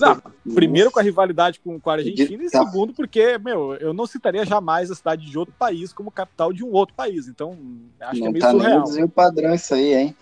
Não, 0.00 0.22
primeiro 0.54 0.90
com 0.90 0.98
a 0.98 1.02
rivalidade 1.02 1.60
com, 1.60 1.78
com 1.78 1.90
a 1.90 1.94
Argentina 1.94 2.42
e 2.42 2.50
tá. 2.50 2.64
segundo 2.64 2.92
porque, 2.94 3.36
meu, 3.38 3.74
eu 3.74 3.92
não 3.92 4.06
citaria 4.06 4.46
jamais 4.46 4.90
a 4.90 4.94
cidade 4.94 5.26
de 5.26 5.38
outro 5.38 5.54
país 5.58 5.92
como 5.92 6.10
capital 6.10 6.52
de 6.52 6.64
um 6.64 6.72
outro 6.72 6.94
país. 6.94 7.28
Então, 7.28 7.58
acho 8.00 8.20
não 8.20 8.22
que 8.22 8.28
é 8.28 8.32
meio 8.32 8.44
tá 8.44 8.50
surreal. 8.50 8.90
Nem 8.90 9.04
o 9.04 9.08
padrão 9.08 9.54
isso 9.54 9.74
aí, 9.74 9.94
hein? 9.94 10.16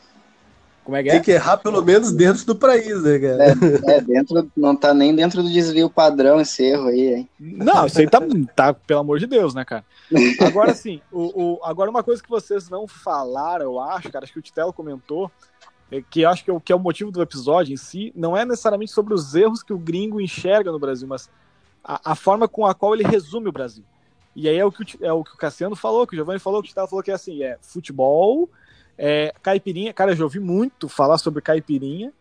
Como 0.88 0.96
é 0.96 1.02
que 1.02 1.10
é? 1.10 1.12
Tem 1.12 1.22
que 1.22 1.32
errar 1.32 1.58
pelo 1.58 1.82
menos 1.82 2.12
dentro 2.12 2.46
do 2.46 2.56
país, 2.56 3.02
né, 3.02 3.18
cara? 3.18 3.44
É, 3.44 3.96
é, 3.96 4.00
dentro, 4.00 4.50
não 4.56 4.74
tá 4.74 4.94
nem 4.94 5.14
dentro 5.14 5.42
do 5.42 5.52
desvio 5.52 5.90
padrão 5.90 6.40
esse 6.40 6.64
erro 6.64 6.88
aí, 6.88 7.14
hein? 7.14 7.28
Não, 7.38 7.84
isso 7.84 8.00
aí 8.00 8.08
tá, 8.08 8.18
tá 8.56 8.72
pelo 8.72 9.00
amor 9.00 9.18
de 9.18 9.26
Deus, 9.26 9.54
né, 9.54 9.66
cara? 9.66 9.84
Agora 10.40 10.74
sim, 10.74 11.02
o, 11.12 11.58
o, 11.58 11.60
agora 11.62 11.90
uma 11.90 12.02
coisa 12.02 12.22
que 12.22 12.30
vocês 12.30 12.70
não 12.70 12.88
falaram, 12.88 13.66
eu 13.66 13.78
acho, 13.78 14.10
cara, 14.10 14.24
acho 14.24 14.32
que 14.32 14.38
o 14.38 14.42
Titelo 14.42 14.72
comentou, 14.72 15.30
que 16.10 16.24
acho 16.24 16.44
que 16.44 16.50
é, 16.50 16.52
o, 16.52 16.60
que 16.60 16.72
é 16.72 16.76
o 16.76 16.78
motivo 16.78 17.10
do 17.10 17.22
episódio 17.22 17.72
em 17.72 17.76
si, 17.76 18.12
não 18.14 18.36
é 18.36 18.44
necessariamente 18.44 18.92
sobre 18.92 19.14
os 19.14 19.34
erros 19.34 19.62
que 19.62 19.72
o 19.72 19.78
gringo 19.78 20.20
enxerga 20.20 20.70
no 20.70 20.78
Brasil, 20.78 21.08
mas 21.08 21.30
a, 21.82 22.12
a 22.12 22.14
forma 22.14 22.46
com 22.46 22.66
a 22.66 22.74
qual 22.74 22.94
ele 22.94 23.04
resume 23.04 23.48
o 23.48 23.52
Brasil. 23.52 23.84
E 24.36 24.48
aí 24.48 24.56
é 24.56 24.64
o 24.64 24.70
que, 24.70 25.02
é 25.02 25.12
o, 25.12 25.24
que 25.24 25.34
o 25.34 25.38
Cassiano 25.38 25.74
falou, 25.74 26.06
que 26.06 26.14
o 26.14 26.16
Giovanni 26.16 26.38
falou, 26.38 26.60
que 26.60 26.66
o 26.66 26.68
Gustavo 26.68 26.88
falou 26.88 27.02
que 27.02 27.10
é 27.10 27.14
assim, 27.14 27.42
é 27.42 27.58
futebol 27.60 28.48
É, 29.00 29.32
caipirinha, 29.40 29.92
cara, 29.92 30.10
eu 30.10 30.16
já 30.16 30.24
ouvi 30.24 30.40
muito 30.40 30.88
falar 30.88 31.18
sobre 31.18 31.40
caipirinha. 31.40 32.12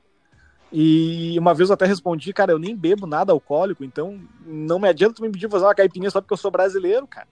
E 0.71 1.35
uma 1.39 1.53
vez 1.53 1.69
eu 1.69 1.73
até 1.73 1.85
respondi, 1.85 2.31
cara, 2.33 2.51
eu 2.51 2.59
nem 2.59 2.75
bebo 2.75 3.07
nada 3.07 3.31
alcoólico, 3.31 3.83
então 3.83 4.19
não 4.45 4.77
me 4.77 4.87
adianta 4.87 5.15
tu 5.15 5.21
me 5.23 5.29
pedir 5.31 5.49
fazer 5.49 5.65
uma 5.65 5.73
caipirinha 5.73 6.11
só 6.11 6.21
porque 6.21 6.33
eu 6.33 6.37
sou 6.37 6.51
brasileiro, 6.51 7.07
cara. 7.07 7.27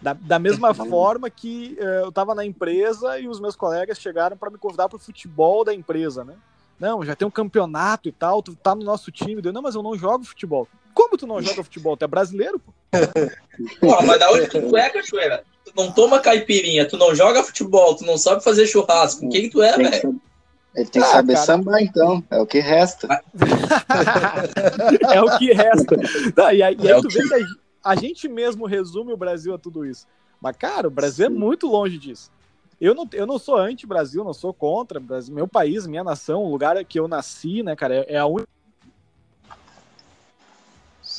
Da, 0.00 0.14
da 0.14 0.38
mesma 0.38 0.72
forma 0.72 1.28
que 1.28 1.76
uh, 1.78 2.04
eu 2.04 2.12
tava 2.12 2.34
na 2.34 2.44
empresa 2.44 3.18
e 3.18 3.28
os 3.28 3.38
meus 3.38 3.54
colegas 3.54 3.98
chegaram 3.98 4.36
para 4.36 4.50
me 4.50 4.56
convidar 4.56 4.88
pro 4.88 4.98
futebol 4.98 5.64
da 5.64 5.74
empresa, 5.74 6.24
né? 6.24 6.34
Não, 6.78 7.04
já 7.04 7.14
tem 7.14 7.28
um 7.28 7.30
campeonato 7.30 8.08
e 8.08 8.12
tal, 8.12 8.42
tu 8.42 8.56
tá 8.56 8.74
no 8.74 8.82
nosso 8.82 9.12
time. 9.12 9.42
Eu, 9.44 9.52
não, 9.52 9.60
mas 9.60 9.74
eu 9.74 9.82
não 9.82 9.98
jogo 9.98 10.24
futebol. 10.24 10.66
Como 10.94 11.18
tu 11.18 11.26
não 11.26 11.40
joga 11.42 11.62
futebol? 11.62 11.96
Tu 11.96 12.04
é 12.04 12.08
brasileiro, 12.08 12.58
pô? 12.58 12.72
Porra, 13.80 14.06
mas 14.06 14.18
da 14.18 14.30
onde 14.32 14.48
tu 14.48 14.76
é, 14.76 14.88
Cachoeira? 14.88 15.44
Tu 15.64 15.72
não 15.76 15.92
toma 15.92 16.18
caipirinha, 16.18 16.88
tu 16.88 16.96
não 16.96 17.14
joga 17.14 17.44
futebol, 17.44 17.94
tu 17.94 18.04
não 18.04 18.16
sabe 18.16 18.42
fazer 18.42 18.66
churrasco. 18.66 19.28
Quem 19.28 19.50
tu 19.50 19.62
é, 19.62 19.76
velho? 19.76 20.20
Ele 20.74 20.88
tem 20.88 21.02
que 21.02 21.08
ah, 21.08 21.12
saber 21.12 21.34
cara. 21.34 21.46
sambar, 21.46 21.82
então. 21.82 22.24
É 22.30 22.40
o 22.40 22.46
que 22.46 22.60
resta. 22.60 23.22
é 25.12 25.20
o 25.20 25.36
que 25.36 25.52
resta. 25.52 25.96
e 26.54 26.62
aí, 26.62 26.76
e 26.78 26.88
aí 26.88 26.98
é 26.98 27.00
tu 27.00 27.08
vê 27.08 27.26
que 27.26 27.34
a, 27.34 27.38
a, 27.82 27.94
gente 27.94 28.28
mesmo 28.28 28.66
resume 28.66 29.12
o 29.12 29.16
Brasil 29.16 29.54
a 29.54 29.58
tudo 29.58 29.84
isso. 29.84 30.06
Mas, 30.40 30.56
cara, 30.56 30.88
o 30.88 30.90
Brasil 30.90 31.26
é 31.26 31.28
Sim. 31.28 31.34
é 31.34 31.38
muito 31.38 31.66
longe 31.66 31.98
disso. 31.98 32.30
Eu 32.80 32.94
não, 32.94 33.06
eu 33.12 33.26
não 33.26 33.38
sou 33.38 33.56
anti-Brasil, 33.56 34.24
não 34.24 34.32
sou 34.32 34.54
contra. 34.54 34.98
Brasil, 34.98 35.34
meu 35.34 35.46
país, 35.46 35.86
minha 35.86 36.02
nação, 36.02 36.42
o 36.42 36.50
lugar 36.50 36.82
que 36.84 36.98
eu 36.98 37.06
nasci, 37.06 37.62
né, 37.62 37.76
cara, 37.76 37.94
é, 37.94 38.14
é 38.14 38.18
a 38.18 38.26
única. 38.26 38.48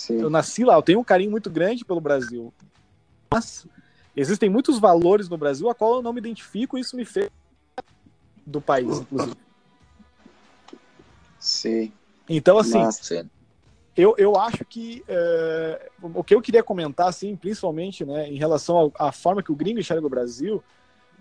Eu 0.10 0.30
nasci 0.30 0.64
lá, 0.64 0.76
eu 0.76 0.82
tenho 0.82 1.00
um 1.00 1.04
carinho 1.04 1.30
muito 1.30 1.50
grande 1.50 1.86
pelo 1.86 2.02
Brasil. 2.02 2.52
Mas 3.30 3.68
existem 4.16 4.50
muitos 4.50 4.80
valores 4.80 5.30
no 5.30 5.38
Brasil 5.38 5.70
a 5.70 5.76
qual 5.76 5.96
eu 5.96 6.02
não 6.02 6.12
me 6.12 6.20
identifico 6.20 6.78
e 6.78 6.82
isso 6.82 6.96
me 6.96 7.06
fez 7.06 7.30
do 8.46 8.60
país, 8.60 9.00
inclusive. 9.00 9.38
Sim. 11.40 11.94
Então, 12.28 12.58
assim, 12.58 12.80
eu, 13.96 14.16
eu 14.18 14.38
acho 14.38 14.64
que 14.64 15.04
é, 15.08 15.90
o 16.02 16.24
que 16.24 16.34
eu 16.34 16.42
queria 16.42 16.64
comentar, 16.64 17.08
assim, 17.08 17.36
principalmente, 17.36 18.06
né, 18.06 18.30
em 18.30 18.38
relação 18.38 18.92
à 18.98 19.12
forma 19.12 19.44
que 19.44 19.52
o 19.52 19.56
gringo 19.56 19.80
enxerga 19.80 20.06
o 20.06 20.10
Brasil, 20.10 20.64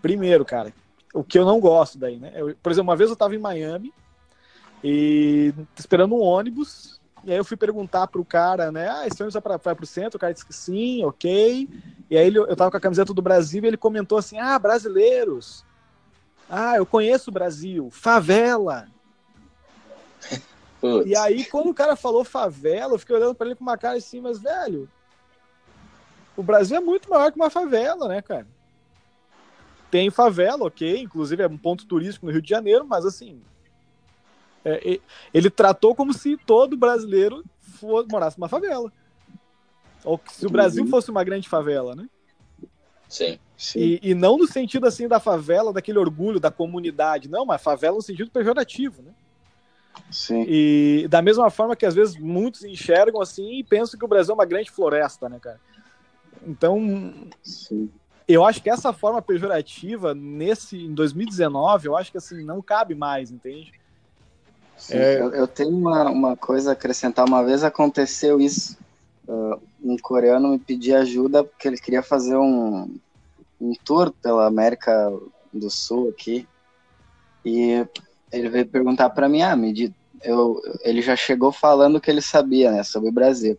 primeiro, 0.00 0.44
cara, 0.44 0.72
o 1.12 1.24
que 1.24 1.38
eu 1.38 1.44
não 1.44 1.58
gosto 1.58 1.98
daí, 1.98 2.18
né? 2.18 2.32
Eu, 2.34 2.54
por 2.62 2.70
exemplo, 2.70 2.88
uma 2.88 2.96
vez 2.96 3.10
eu 3.10 3.16
tava 3.16 3.34
em 3.34 3.38
Miami 3.38 3.92
e 4.84 5.52
esperando 5.76 6.14
um 6.14 6.20
ônibus, 6.20 7.00
e 7.24 7.32
aí 7.32 7.36
eu 7.36 7.44
fui 7.44 7.56
perguntar 7.56 8.06
pro 8.06 8.24
cara, 8.24 8.70
né, 8.70 8.88
ah, 8.88 9.06
esse 9.06 9.20
ônibus 9.20 9.40
vai, 9.42 9.58
vai 9.58 9.74
pro 9.74 9.86
centro? 9.86 10.16
O 10.16 10.20
cara 10.20 10.32
disse 10.32 10.46
que 10.46 10.54
sim, 10.54 11.04
ok. 11.04 11.68
E 12.08 12.16
aí 12.16 12.26
ele, 12.26 12.38
eu 12.38 12.56
tava 12.56 12.70
com 12.70 12.76
a 12.76 12.80
camiseta 12.80 13.12
do 13.12 13.20
Brasil 13.20 13.64
e 13.64 13.66
ele 13.66 13.76
comentou 13.76 14.16
assim, 14.16 14.38
ah, 14.38 14.58
brasileiros, 14.58 15.64
ah, 16.48 16.76
eu 16.76 16.86
conheço 16.86 17.30
o 17.30 17.32
Brasil, 17.32 17.90
favela. 17.90 18.86
Putz. 20.80 21.06
E 21.08 21.16
aí, 21.16 21.44
quando 21.44 21.70
o 21.70 21.74
cara 21.74 21.94
falou 21.94 22.24
favela, 22.24 22.94
eu 22.94 22.98
fiquei 22.98 23.14
olhando 23.14 23.34
para 23.34 23.46
ele 23.46 23.56
com 23.56 23.62
uma 23.62 23.76
cara 23.76 23.98
assim, 23.98 24.20
mas, 24.20 24.40
velho, 24.40 24.88
o 26.36 26.42
Brasil 26.42 26.76
é 26.76 26.80
muito 26.80 27.10
maior 27.10 27.30
que 27.30 27.36
uma 27.36 27.50
favela, 27.50 28.08
né, 28.08 28.22
cara? 28.22 28.46
Tem 29.90 30.08
favela, 30.10 30.64
ok, 30.64 31.00
inclusive 31.00 31.42
é 31.42 31.48
um 31.48 31.58
ponto 31.58 31.84
turístico 31.86 32.24
no 32.24 32.32
Rio 32.32 32.40
de 32.40 32.48
Janeiro, 32.48 32.86
mas 32.86 33.04
assim, 33.04 33.42
é, 34.64 35.00
ele 35.34 35.50
tratou 35.50 35.94
como 35.94 36.14
se 36.14 36.36
todo 36.36 36.76
brasileiro 36.76 37.44
for, 37.60 38.06
morasse 38.08 38.38
numa 38.38 38.48
favela. 38.48 38.90
Ou 40.04 40.18
se 40.30 40.46
o 40.46 40.50
Brasil 40.50 40.86
fosse 40.86 41.10
uma 41.10 41.24
grande 41.24 41.48
favela, 41.48 41.94
né? 41.94 42.08
Sim. 43.56 43.80
E, 43.80 44.10
e, 44.10 44.14
não 44.14 44.38
no 44.38 44.46
sentido 44.46 44.86
assim 44.86 45.08
da 45.08 45.18
favela, 45.18 45.72
daquele 45.72 45.98
orgulho 45.98 46.38
da 46.38 46.50
comunidade, 46.50 47.28
não, 47.28 47.44
mas 47.44 47.60
favela 47.60 47.96
no 47.96 48.02
sentido 48.02 48.30
pejorativo, 48.30 49.02
né? 49.02 49.12
Sim. 50.10 50.44
E 50.48 51.06
da 51.08 51.20
mesma 51.22 51.50
forma 51.50 51.76
que 51.76 51.86
às 51.86 51.94
vezes 51.94 52.16
muitos 52.16 52.64
enxergam 52.64 53.20
assim 53.20 53.58
e 53.58 53.64
pensam 53.64 53.98
que 53.98 54.04
o 54.04 54.08
Brasil 54.08 54.32
é 54.32 54.34
uma 54.34 54.44
grande 54.44 54.70
floresta, 54.70 55.28
né, 55.28 55.38
cara? 55.40 55.60
Então, 56.46 57.12
Sim. 57.42 57.90
eu 58.26 58.44
acho 58.44 58.62
que 58.62 58.70
essa 58.70 58.92
forma 58.92 59.20
pejorativa 59.20 60.14
nesse 60.14 60.76
em 60.76 60.94
2019, 60.94 61.88
eu 61.88 61.96
acho 61.96 62.10
que 62.10 62.18
assim 62.18 62.44
não 62.44 62.62
cabe 62.62 62.94
mais, 62.94 63.30
entende? 63.30 63.72
É... 64.88 65.20
Eu, 65.20 65.34
eu, 65.34 65.46
tenho 65.46 65.70
uma, 65.70 66.08
uma 66.10 66.36
coisa 66.36 66.70
a 66.70 66.72
acrescentar. 66.72 67.26
Uma 67.26 67.44
vez 67.44 67.62
aconteceu 67.62 68.40
isso. 68.40 68.78
Uh, 69.28 69.60
um 69.82 69.96
coreano 69.98 70.48
me 70.48 70.58
pediu 70.58 70.96
ajuda 70.96 71.44
porque 71.44 71.68
ele 71.68 71.76
queria 71.78 72.02
fazer 72.02 72.36
um, 72.36 72.96
um 73.60 73.74
tour 73.84 74.12
pela 74.22 74.46
América 74.46 75.12
do 75.52 75.70
Sul 75.70 76.08
aqui. 76.08 76.48
E 77.44 77.86
ele 78.32 78.48
veio 78.48 78.66
perguntar 78.66 79.10
para 79.10 79.28
mim, 79.28 79.42
ah, 79.42 79.56
me 79.56 79.92
eu, 80.22 80.60
ele 80.82 81.00
já 81.00 81.16
chegou 81.16 81.50
falando 81.50 82.00
que 82.00 82.10
ele 82.10 82.20
sabia, 82.20 82.70
né, 82.70 82.82
sobre 82.82 83.08
o 83.08 83.12
Brasil. 83.12 83.58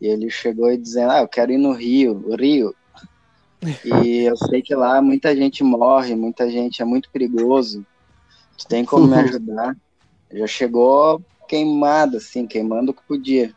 E 0.00 0.06
ele 0.06 0.30
chegou 0.30 0.70
e 0.70 0.76
dizendo, 0.76 1.12
ah, 1.12 1.20
eu 1.20 1.28
quero 1.28 1.52
ir 1.52 1.58
no 1.58 1.72
Rio, 1.72 2.24
o 2.26 2.36
Rio. 2.36 2.74
E 3.84 4.24
eu 4.24 4.36
sei 4.36 4.60
que 4.60 4.74
lá 4.74 5.00
muita 5.00 5.36
gente 5.36 5.62
morre, 5.62 6.16
muita 6.16 6.50
gente, 6.50 6.82
é 6.82 6.84
muito 6.84 7.08
perigoso. 7.10 7.86
Tu 8.58 8.66
tem 8.66 8.84
como 8.84 9.06
me 9.06 9.14
ajudar? 9.22 9.76
Já 10.32 10.48
chegou 10.48 11.22
queimado, 11.48 12.16
assim, 12.16 12.44
queimando 12.44 12.90
o 12.90 12.94
que 12.94 13.02
podia. 13.06 13.54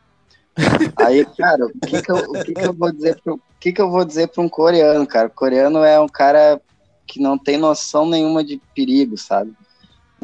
Aí, 0.98 1.26
cara, 1.26 1.66
o 1.66 1.80
que 1.80 2.02
que 2.02 2.12
eu, 2.12 2.18
o 2.18 2.34
que 2.44 2.54
que 2.54 2.68
eu 2.68 2.74
vou 2.74 2.92
dizer 2.92 3.20
pro, 3.20 3.36
o 3.36 3.42
que 3.60 3.74
que 3.74 3.82
eu 3.82 3.90
vou 3.90 4.06
dizer 4.06 4.28
para 4.28 4.44
um 4.44 4.50
coreano, 4.50 5.08
cara? 5.08 5.28
O 5.28 5.32
coreano 5.32 5.80
é 5.80 6.00
um 6.00 6.08
cara 6.08 6.62
que 7.08 7.20
não 7.20 7.38
tem 7.38 7.58
noção 7.58 8.06
nenhuma 8.06 8.44
de 8.44 8.62
perigo, 8.76 9.18
sabe? 9.18 9.54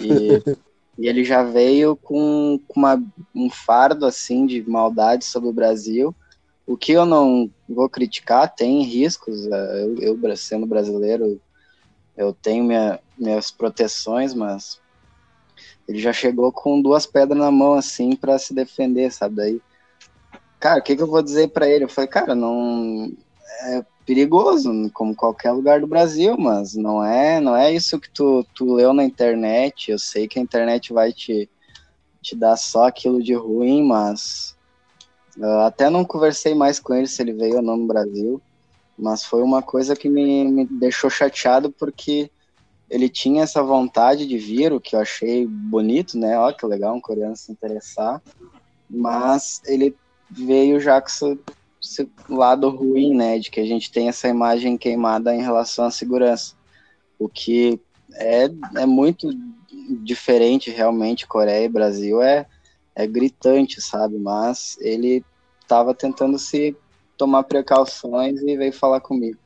E, 0.04 0.58
e 0.98 1.08
ele 1.08 1.24
já 1.24 1.44
veio 1.44 1.96
com, 1.96 2.60
com 2.68 2.80
uma, 2.80 3.02
um 3.34 3.50
fardo, 3.50 4.06
assim, 4.06 4.46
de 4.46 4.68
maldade 4.70 5.26
sobre 5.26 5.50
o 5.50 5.54
Brasil, 5.54 6.16
o 6.66 6.78
que 6.78 6.92
eu 6.92 7.06
não 7.06 7.50
vou 7.68 7.90
criticar, 7.90 8.54
tem 8.54 8.84
riscos, 8.84 9.48
é, 9.48 9.84
eu, 9.84 10.18
eu 10.22 10.38
sendo 10.38 10.66
brasileiro, 10.66 11.40
eu 12.16 12.34
tenho 12.34 12.64
minha, 12.64 13.00
minhas 13.18 13.52
proteções, 13.52 14.34
mas 14.34 14.80
ele 15.88 16.00
já 16.00 16.14
chegou 16.14 16.52
com 16.52 16.82
duas 16.82 17.06
pedras 17.06 17.40
na 17.40 17.52
mão, 17.52 17.74
assim, 17.74 18.16
para 18.16 18.38
se 18.38 18.54
defender, 18.54 19.12
sabe? 19.12 19.36
Daí 19.36 19.62
cara, 20.62 20.80
o 20.80 20.84
que, 20.84 20.96
que 20.96 21.02
eu 21.02 21.08
vou 21.08 21.24
dizer 21.24 21.50
para 21.50 21.68
ele? 21.68 21.84
Eu 21.84 21.90
falei, 21.90 22.08
cara, 22.08 22.36
não 22.36 23.12
é 23.64 23.84
perigoso, 24.12 24.92
como 24.94 25.16
qualquer 25.16 25.54
lugar 25.54 25.80
do 25.80 25.88
Brasil, 25.88 26.36
mas 26.38 26.76
não 26.76 27.02
é, 27.02 27.40
não 27.40 27.56
é 27.56 27.72
isso 27.72 27.98
que 27.98 28.10
tu, 28.10 28.46
tu 28.54 28.74
leu 28.74 28.92
na 28.92 29.06
internet. 29.06 29.90
Eu 29.90 29.98
sei 29.98 30.28
que 30.28 30.38
a 30.38 30.42
internet 30.42 30.92
vai 30.92 31.14
te, 31.14 31.50
te 32.22 32.36
dar 32.36 32.58
só 32.58 32.88
aquilo 32.88 33.24
de 33.24 33.34
ruim, 33.34 33.82
mas 33.82 34.54
até 35.66 35.90
não 35.90 36.04
conversei 36.04 36.54
mais 36.54 36.78
com 36.78 36.94
ele 36.94 37.08
se 37.08 37.22
ele 37.22 37.32
veio 37.32 37.56
ou 37.56 37.62
não 37.62 37.78
no 37.78 37.88
Brasil, 37.88 38.42
mas 39.00 39.24
foi 39.24 39.42
uma 39.42 39.62
coisa 39.62 39.96
que 39.96 40.10
me, 40.10 40.44
me 40.44 40.66
deixou 40.66 41.10
chateado 41.10 41.72
porque 41.72 42.30
ele 42.90 43.08
tinha 43.08 43.44
essa 43.44 43.64
vontade 43.64 44.28
de 44.28 44.38
vir, 44.38 44.74
o 44.74 44.82
que 44.82 44.94
eu 44.94 45.00
achei 45.00 45.48
bonito, 45.48 46.18
né? 46.18 46.38
Ó, 46.38 46.52
que 46.52 46.66
legal 46.66 46.94
um 46.94 47.00
coreano 47.00 47.38
se 47.38 47.50
interessar, 47.50 48.22
mas 48.90 49.62
ele 49.66 49.96
veio 50.30 50.82
já 50.82 51.00
com 51.00 51.38
esse, 51.92 52.10
lado 52.30 52.70
ruim, 52.70 53.14
né, 53.14 53.38
de 53.38 53.52
que 53.52 53.60
a 53.60 53.66
gente 53.66 53.92
tem 53.92 54.08
essa 54.08 54.28
imagem 54.28 54.78
queimada 54.78 55.36
em 55.36 55.42
relação 55.42 55.86
à 55.86 55.92
segurança, 55.92 56.56
o 57.20 57.28
que 57.28 57.80
é, 58.14 58.46
é 58.76 58.86
muito 58.86 59.30
diferente 60.04 60.72
realmente, 60.72 61.28
Coreia 61.28 61.66
e 61.66 61.70
Brasil 61.70 62.22
é, 62.22 62.46
é 62.96 63.06
gritante, 63.06 63.82
sabe, 63.82 64.18
mas 64.18 64.78
ele 64.80 65.24
estava 65.62 65.94
tentando 65.94 66.38
se 66.40 66.76
tomar 67.18 67.44
precauções 67.44 68.42
e 68.42 68.58
veio 68.58 68.74
falar 68.74 69.02
comigo. 69.02 69.38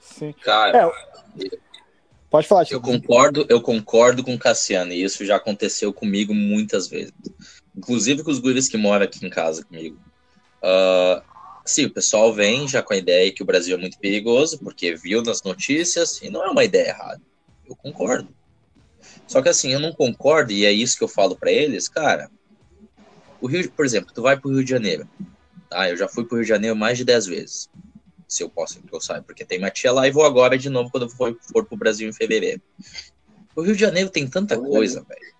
Sim. 0.00 0.32
Cara, 0.42 0.92
é, 1.38 1.58
pode 2.30 2.46
falar. 2.46 2.66
Eu 2.70 2.80
concordo, 2.80 3.44
eu 3.48 3.60
concordo 3.60 4.24
com 4.24 4.34
o 4.34 4.38
Cassiano, 4.38 4.92
e 4.92 5.02
isso 5.02 5.24
já 5.24 5.36
aconteceu 5.36 5.92
comigo 5.92 6.34
muitas 6.34 6.88
vezes 6.88 7.12
inclusive 7.76 8.22
com 8.22 8.30
os 8.30 8.38
guris 8.38 8.68
que 8.68 8.76
moram 8.76 9.04
aqui 9.04 9.24
em 9.24 9.30
casa 9.30 9.64
comigo. 9.64 9.98
Uh, 10.64 11.22
sim, 11.62 11.84
o 11.84 11.92
pessoal 11.92 12.32
vem 12.32 12.66
já 12.66 12.82
com 12.82 12.94
a 12.94 12.96
ideia 12.96 13.30
que 13.30 13.42
o 13.42 13.46
Brasil 13.46 13.76
é 13.76 13.80
muito 13.80 13.98
perigoso, 13.98 14.58
porque 14.58 14.94
viu 14.94 15.22
nas 15.22 15.42
notícias, 15.42 16.22
e 16.22 16.30
não 16.30 16.42
é 16.42 16.48
uma 16.48 16.64
ideia 16.64 16.88
errada. 16.88 17.20
Eu 17.68 17.76
concordo. 17.76 18.28
Só 19.26 19.42
que 19.42 19.50
assim, 19.50 19.72
eu 19.72 19.80
não 19.80 19.92
concordo, 19.92 20.52
e 20.52 20.64
é 20.64 20.72
isso 20.72 20.96
que 20.96 21.04
eu 21.04 21.08
falo 21.08 21.36
para 21.36 21.52
eles, 21.52 21.86
cara. 21.86 22.30
O 23.40 23.46
Rio, 23.46 23.70
por 23.70 23.84
exemplo, 23.84 24.12
tu 24.14 24.22
vai 24.22 24.38
pro 24.38 24.50
Rio 24.50 24.64
de 24.64 24.70
Janeiro. 24.70 25.06
Tá? 25.68 25.90
Eu 25.90 25.96
já 25.98 26.08
fui 26.08 26.24
pro 26.24 26.36
Rio 26.36 26.44
de 26.44 26.48
Janeiro 26.48 26.74
mais 26.74 26.96
de 26.96 27.04
10 27.04 27.26
vezes. 27.26 27.68
Se 28.26 28.42
eu 28.42 28.48
posso, 28.48 28.80
que 28.80 28.94
eu 28.94 29.00
saiba, 29.00 29.22
porque 29.22 29.44
tem 29.44 29.58
uma 29.58 29.70
tia 29.70 29.92
lá 29.92 30.08
e 30.08 30.10
vou 30.10 30.24
agora 30.24 30.56
de 30.56 30.70
novo 30.70 30.90
quando 30.90 31.04
eu 31.04 31.10
for, 31.10 31.38
for 31.52 31.64
pro 31.66 31.76
Brasil 31.76 32.08
em 32.08 32.12
fevereiro. 32.12 32.62
O 33.54 33.60
Rio 33.60 33.74
de 33.74 33.80
Janeiro 33.80 34.08
tem 34.08 34.26
tanta 34.26 34.58
coisa, 34.58 35.04
velho 35.06 35.33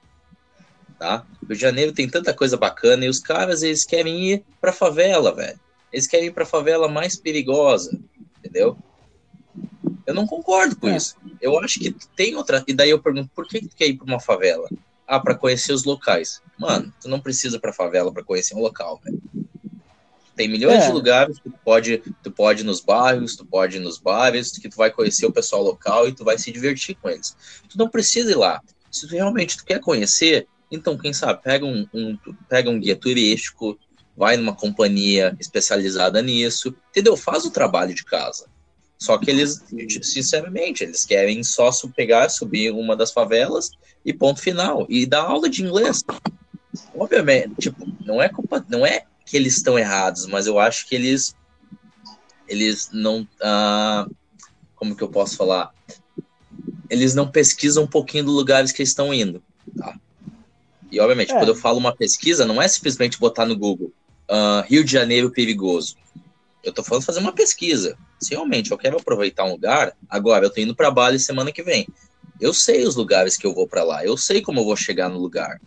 tá? 0.98 1.24
O 1.42 1.46
Rio 1.46 1.56
de 1.56 1.60
Janeiro 1.60 1.92
tem 1.92 2.08
tanta 2.08 2.32
coisa 2.32 2.56
bacana 2.56 3.04
e 3.04 3.08
os 3.08 3.20
caras, 3.20 3.62
eles 3.62 3.84
querem 3.84 4.32
ir 4.32 4.44
pra 4.60 4.72
favela, 4.72 5.34
velho. 5.34 5.58
Eles 5.92 6.06
querem 6.06 6.28
ir 6.28 6.32
pra 6.32 6.46
favela 6.46 6.88
mais 6.88 7.16
perigosa, 7.16 7.98
entendeu? 8.38 8.76
Eu 10.06 10.14
não 10.14 10.26
concordo 10.26 10.76
com 10.76 10.88
é. 10.88 10.96
isso. 10.96 11.16
eu 11.40 11.58
acho 11.58 11.78
que 11.80 11.94
tem 12.16 12.34
outra. 12.36 12.62
E 12.66 12.74
daí 12.74 12.90
eu 12.90 13.00
pergunto, 13.00 13.30
por 13.34 13.46
que 13.46 13.60
tu 13.60 13.74
quer 13.74 13.88
ir 13.88 13.96
pra 13.96 14.06
uma 14.06 14.20
favela? 14.20 14.68
Ah, 15.06 15.20
para 15.20 15.34
conhecer 15.34 15.72
os 15.72 15.84
locais. 15.84 16.42
Mano, 16.58 16.92
tu 17.00 17.08
não 17.08 17.20
precisa 17.20 17.58
pra 17.58 17.72
favela 17.72 18.12
para 18.12 18.24
conhecer 18.24 18.54
um 18.54 18.60
local, 18.60 19.00
velho. 19.04 19.20
Tem 20.36 20.48
milhões 20.48 20.82
é. 20.82 20.86
de 20.86 20.92
lugares 20.92 21.38
que 21.38 21.48
tu 21.48 21.58
pode, 21.64 21.98
tu 22.22 22.30
pode 22.30 22.62
ir 22.62 22.64
nos 22.64 22.80
bairros, 22.80 23.36
tu 23.36 23.46
pode 23.46 23.76
ir 23.76 23.80
nos 23.80 23.98
bares, 23.98 24.50
que 24.50 24.68
tu 24.68 24.76
vai 24.76 24.90
conhecer 24.90 25.26
o 25.26 25.32
pessoal 25.32 25.62
local 25.62 26.08
e 26.08 26.12
tu 26.12 26.24
vai 26.24 26.36
se 26.38 26.50
divertir 26.50 26.96
com 26.96 27.08
eles. 27.08 27.36
Tu 27.68 27.78
não 27.78 27.88
precisa 27.88 28.30
ir 28.32 28.36
lá. 28.36 28.60
Se 28.90 29.06
tu 29.06 29.12
realmente 29.12 29.56
tu 29.56 29.64
quer 29.64 29.80
conhecer, 29.80 30.48
então 30.74 30.98
quem 30.98 31.12
sabe 31.12 31.42
pega 31.42 31.64
um, 31.64 31.86
um 31.92 32.18
pega 32.48 32.70
um 32.70 32.78
guia 32.78 32.96
turístico, 32.96 33.78
vai 34.16 34.36
numa 34.36 34.54
companhia 34.54 35.36
especializada 35.40 36.20
nisso, 36.22 36.74
entendeu? 36.90 37.16
Faz 37.16 37.44
o 37.44 37.50
trabalho 37.50 37.94
de 37.94 38.04
casa. 38.04 38.46
Só 38.96 39.18
que 39.18 39.30
eles, 39.30 39.62
sinceramente, 40.02 40.82
eles 40.82 41.04
querem 41.04 41.42
só 41.42 41.70
pegar, 41.94 42.28
subir 42.28 42.72
uma 42.72 42.96
das 42.96 43.12
favelas 43.12 43.70
e 44.04 44.12
ponto 44.12 44.40
final. 44.40 44.86
E 44.88 45.04
dar 45.04 45.22
aula 45.22 45.48
de 45.48 45.62
inglês. 45.62 46.02
Obviamente, 46.94 47.54
tipo, 47.58 47.86
não 48.04 48.22
é 48.22 48.28
culpa, 48.28 48.64
não 48.68 48.86
é 48.86 49.04
que 49.26 49.36
eles 49.36 49.56
estão 49.56 49.78
errados, 49.78 50.26
mas 50.26 50.46
eu 50.46 50.58
acho 50.58 50.86
que 50.88 50.94
eles 50.94 51.34
eles 52.46 52.90
não 52.92 53.26
ah, 53.42 54.06
como 54.74 54.94
que 54.94 55.02
eu 55.02 55.08
posso 55.08 55.36
falar? 55.36 55.72
Eles 56.90 57.14
não 57.14 57.30
pesquisam 57.30 57.84
um 57.84 57.88
pouquinho 57.88 58.24
dos 58.24 58.34
lugares 58.34 58.70
que 58.70 58.82
estão 58.82 59.12
indo, 59.12 59.42
tá? 59.76 59.98
E 60.90 61.00
obviamente, 61.00 61.32
é. 61.32 61.36
quando 61.36 61.48
eu 61.48 61.54
falo 61.54 61.78
uma 61.78 61.94
pesquisa, 61.94 62.44
não 62.44 62.60
é 62.60 62.68
simplesmente 62.68 63.18
botar 63.18 63.46
no 63.46 63.56
Google 63.56 63.92
uh, 64.30 64.62
Rio 64.68 64.84
de 64.84 64.92
Janeiro 64.92 65.30
perigoso. 65.30 65.96
Eu 66.62 66.72
tô 66.72 66.82
falando 66.82 67.04
fazer 67.04 67.20
uma 67.20 67.32
pesquisa. 67.32 67.96
Se 68.18 68.30
realmente 68.30 68.70
eu 68.70 68.78
quero 68.78 68.96
aproveitar 68.96 69.44
um 69.44 69.52
lugar, 69.52 69.94
agora 70.08 70.46
eu 70.46 70.50
tô 70.50 70.60
indo 70.60 70.74
para 70.74 70.90
Bali 70.90 71.18
semana 71.18 71.52
que 71.52 71.62
vem. 71.62 71.86
Eu 72.40 72.54
sei 72.54 72.86
os 72.86 72.96
lugares 72.96 73.36
que 73.36 73.46
eu 73.46 73.54
vou 73.54 73.66
para 73.66 73.84
lá, 73.84 74.04
eu 74.04 74.16
sei 74.16 74.40
como 74.40 74.60
eu 74.60 74.64
vou 74.64 74.76
chegar 74.76 75.08
no 75.08 75.18
lugar. 75.18 75.60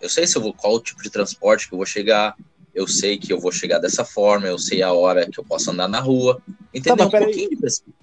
Eu 0.00 0.08
sei 0.08 0.26
se 0.26 0.36
eu 0.36 0.42
vou 0.42 0.52
qual 0.52 0.80
tipo 0.80 1.02
de 1.02 1.10
transporte 1.10 1.68
que 1.68 1.74
eu 1.74 1.78
vou 1.78 1.86
chegar, 1.86 2.36
eu 2.74 2.86
sei 2.86 3.18
que 3.18 3.32
eu 3.32 3.40
vou 3.40 3.50
chegar 3.50 3.78
dessa 3.78 4.04
forma, 4.04 4.46
eu 4.46 4.58
sei 4.58 4.82
a 4.82 4.92
hora 4.92 5.28
que 5.28 5.40
eu 5.40 5.44
posso 5.44 5.70
andar 5.70 5.88
na 5.88 5.98
rua. 5.98 6.40
Entendeu? 6.72 7.08
Tá, 7.08 7.18
um 7.18 7.24
pouquinho 7.24 7.50
de 7.50 7.56
pesquisa. 7.56 7.96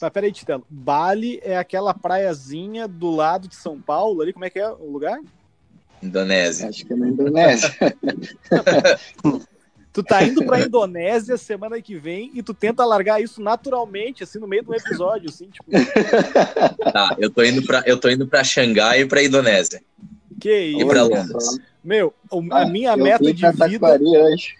Mas 0.00 0.10
peraí, 0.10 0.32
Titelo. 0.32 0.66
Bali 0.68 1.40
é 1.42 1.56
aquela 1.56 1.94
praiazinha 1.94 2.86
do 2.86 3.10
lado 3.10 3.48
de 3.48 3.56
São 3.56 3.80
Paulo, 3.80 4.20
ali, 4.20 4.32
como 4.32 4.44
é 4.44 4.50
que 4.50 4.58
é 4.58 4.68
o 4.68 4.90
lugar? 4.90 5.18
Indonésia. 6.06 6.68
Acho 6.68 6.86
que 6.86 6.92
é 6.92 6.96
na 6.96 7.08
Indonésia. 7.08 7.74
tu 9.92 10.02
tá 10.02 10.22
indo 10.22 10.44
pra 10.44 10.60
Indonésia 10.60 11.36
semana 11.36 11.80
que 11.80 11.96
vem 11.96 12.30
e 12.34 12.42
tu 12.42 12.52
tenta 12.52 12.84
largar 12.84 13.22
isso 13.22 13.40
naturalmente, 13.40 14.22
assim, 14.22 14.38
no 14.38 14.46
meio 14.46 14.62
do 14.62 14.74
episódio, 14.74 15.30
assim, 15.30 15.48
tipo. 15.48 15.70
Tá, 16.92 17.16
eu 17.18 17.30
tô 17.30 17.42
indo 17.42 17.62
pra, 17.62 17.82
eu 17.86 17.98
tô 17.98 18.08
indo 18.08 18.26
pra 18.26 18.44
Xangai 18.44 19.00
e 19.00 19.06
pra 19.06 19.22
Indonésia. 19.22 19.82
Que 20.40 20.58
isso? 20.58 20.82
E 20.82 20.86
pra 20.86 21.02
Londres. 21.02 21.58
Meu, 21.82 22.12
a 22.50 22.62
ah, 22.62 22.66
minha 22.66 22.96
meta 22.96 23.32
de 23.32 23.68
vida. 23.68 23.98
Hoje. 24.00 24.54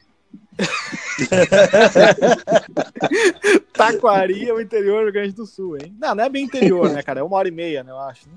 Taquari 3.75 4.49
é 4.49 4.55
o 4.55 4.61
interior 4.61 5.01
do 5.01 5.05
Rio 5.05 5.13
Grande 5.13 5.35
do 5.35 5.45
Sul, 5.45 5.77
hein? 5.77 5.95
Não, 5.99 6.15
não 6.15 6.25
é 6.25 6.29
bem 6.29 6.45
interior, 6.45 6.91
né, 6.91 7.03
cara? 7.03 7.21
É 7.21 7.23
uma 7.23 7.37
hora 7.37 7.49
e 7.49 7.51
meia, 7.51 7.85
né, 7.85 7.93
eu 7.93 7.99
acho. 7.99 8.27
Né? 8.29 8.35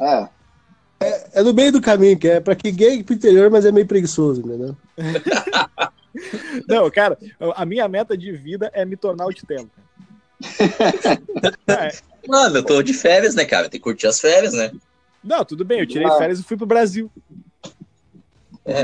É. 0.00 0.28
É, 1.00 1.40
é 1.40 1.42
no 1.42 1.52
meio 1.52 1.72
do 1.72 1.80
caminho, 1.80 2.18
que 2.18 2.28
é 2.28 2.40
pra 2.40 2.54
que 2.54 2.70
gay 2.70 3.02
pro 3.02 3.14
interior, 3.14 3.50
mas 3.50 3.64
é 3.64 3.72
meio 3.72 3.86
preguiçoso, 3.86 4.40
entendeu? 4.40 4.76
Não, 6.66 6.90
cara, 6.90 7.18
a 7.54 7.66
minha 7.66 7.86
meta 7.86 8.16
de 8.16 8.32
vida 8.32 8.70
é 8.72 8.84
me 8.84 8.96
tornar 8.96 9.26
o 9.26 9.32
Titelo. 9.32 9.70
é. 11.68 11.92
Mano, 12.26 12.56
eu 12.56 12.64
tô 12.64 12.82
de 12.82 12.92
férias, 12.92 13.34
né, 13.34 13.44
cara? 13.44 13.68
Tem 13.68 13.78
que 13.78 13.84
curtir 13.84 14.06
as 14.06 14.18
férias, 14.18 14.52
né? 14.52 14.72
Não, 15.22 15.44
tudo 15.44 15.64
bem, 15.64 15.80
eu 15.80 15.86
tirei 15.86 16.10
férias 16.12 16.40
e 16.40 16.42
fui 16.42 16.56
pro 16.56 16.66
Brasil. 16.66 17.10
É, 18.64 18.82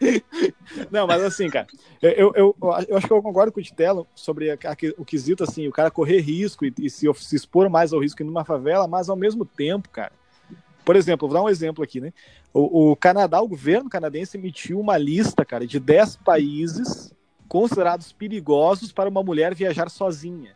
Não, 0.90 1.06
mas 1.06 1.22
assim, 1.22 1.48
cara, 1.48 1.66
eu, 2.00 2.32
eu, 2.34 2.56
eu 2.88 2.96
acho 2.96 3.06
que 3.06 3.12
eu 3.12 3.22
concordo 3.22 3.52
com 3.52 3.60
o 3.60 3.62
Titelo 3.62 4.06
sobre 4.14 4.50
a, 4.50 4.54
a, 4.54 4.76
o 4.96 5.04
quesito, 5.04 5.44
assim, 5.44 5.68
o 5.68 5.72
cara 5.72 5.90
correr 5.90 6.20
risco 6.20 6.64
e, 6.64 6.72
e 6.78 6.88
se, 6.88 7.06
se, 7.16 7.36
expor 7.36 7.68
mais 7.68 7.92
ao 7.92 8.00
risco 8.00 8.24
numa 8.24 8.44
favela, 8.44 8.88
mas 8.88 9.08
ao 9.08 9.16
mesmo 9.16 9.44
tempo, 9.44 9.88
cara, 9.90 10.12
por 10.84 10.96
exemplo, 10.96 11.28
vou 11.28 11.36
dar 11.36 11.42
um 11.42 11.48
exemplo 11.48 11.84
aqui, 11.84 12.00
né? 12.00 12.12
O, 12.52 12.90
o 12.90 12.96
Canadá, 12.96 13.40
o 13.40 13.48
governo 13.48 13.88
canadense 13.88 14.36
emitiu 14.36 14.80
uma 14.80 14.96
lista, 14.98 15.44
cara, 15.44 15.66
de 15.66 15.78
10 15.78 16.16
países 16.16 17.12
considerados 17.48 18.12
perigosos 18.12 18.92
para 18.92 19.08
uma 19.08 19.22
mulher 19.22 19.54
viajar 19.54 19.90
sozinha. 19.90 20.54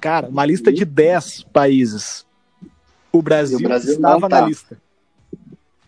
Cara, 0.00 0.28
uma 0.28 0.44
lista 0.46 0.72
de 0.72 0.84
10 0.84 1.44
países. 1.44 2.26
O 3.12 3.22
Brasil, 3.22 3.58
o 3.58 3.62
Brasil 3.62 3.94
estava 3.94 4.28
tá. 4.28 4.40
na 4.40 4.48
lista. 4.48 4.80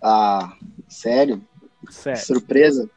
Ah, 0.03 0.57
sério? 0.89 1.43
Sério. 1.91 2.21
Surpresa. 2.23 2.91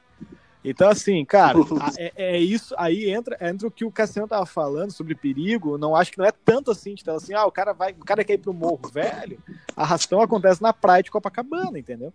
Então, 0.63 0.89
assim, 0.89 1.23
cara, 1.23 1.57
é, 1.97 2.11
é, 2.15 2.39
isso. 2.39 2.75
Aí 2.77 3.09
entra, 3.09 3.37
entra 3.41 3.67
o 3.67 3.71
que 3.71 3.85
o 3.85 3.91
Cassiano 3.91 4.27
tava 4.27 4.45
falando 4.45 4.91
sobre 4.91 5.15
perigo. 5.15 5.77
Não 5.77 5.95
acho 5.95 6.11
que 6.11 6.17
não 6.17 6.25
é 6.25 6.31
tanto 6.31 6.71
assim, 6.71 6.95
então, 6.99 7.15
assim, 7.15 7.33
ah, 7.33 7.45
o 7.45 7.51
cara 7.51 7.73
vai, 7.73 7.91
o 7.91 8.05
cara 8.05 8.23
quer 8.23 8.33
ir 8.33 8.39
pro 8.39 8.53
morro, 8.53 8.89
velho. 8.91 9.39
A 9.75 9.83
arrastão 9.83 10.21
acontece 10.21 10.61
na 10.61 10.73
praia 10.73 11.01
de 11.01 11.11
Copacabana, 11.11 11.79
entendeu? 11.79 12.13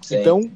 Sim. 0.00 0.20
Então, 0.20 0.50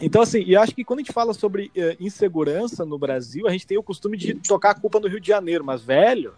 então, 0.00 0.22
assim, 0.22 0.42
e 0.42 0.56
acho 0.56 0.74
que 0.74 0.84
quando 0.84 1.00
a 1.00 1.02
gente 1.02 1.12
fala 1.12 1.34
sobre 1.34 1.72
uh, 1.76 1.96
insegurança 1.98 2.84
no 2.84 2.98
Brasil, 2.98 3.46
a 3.46 3.50
gente 3.50 3.66
tem 3.66 3.78
o 3.78 3.82
costume 3.82 4.16
de 4.16 4.34
tocar 4.34 4.70
a 4.70 4.74
culpa 4.74 5.00
no 5.00 5.08
Rio 5.08 5.20
de 5.20 5.28
Janeiro, 5.28 5.64
mas, 5.64 5.82
velho, 5.82 6.34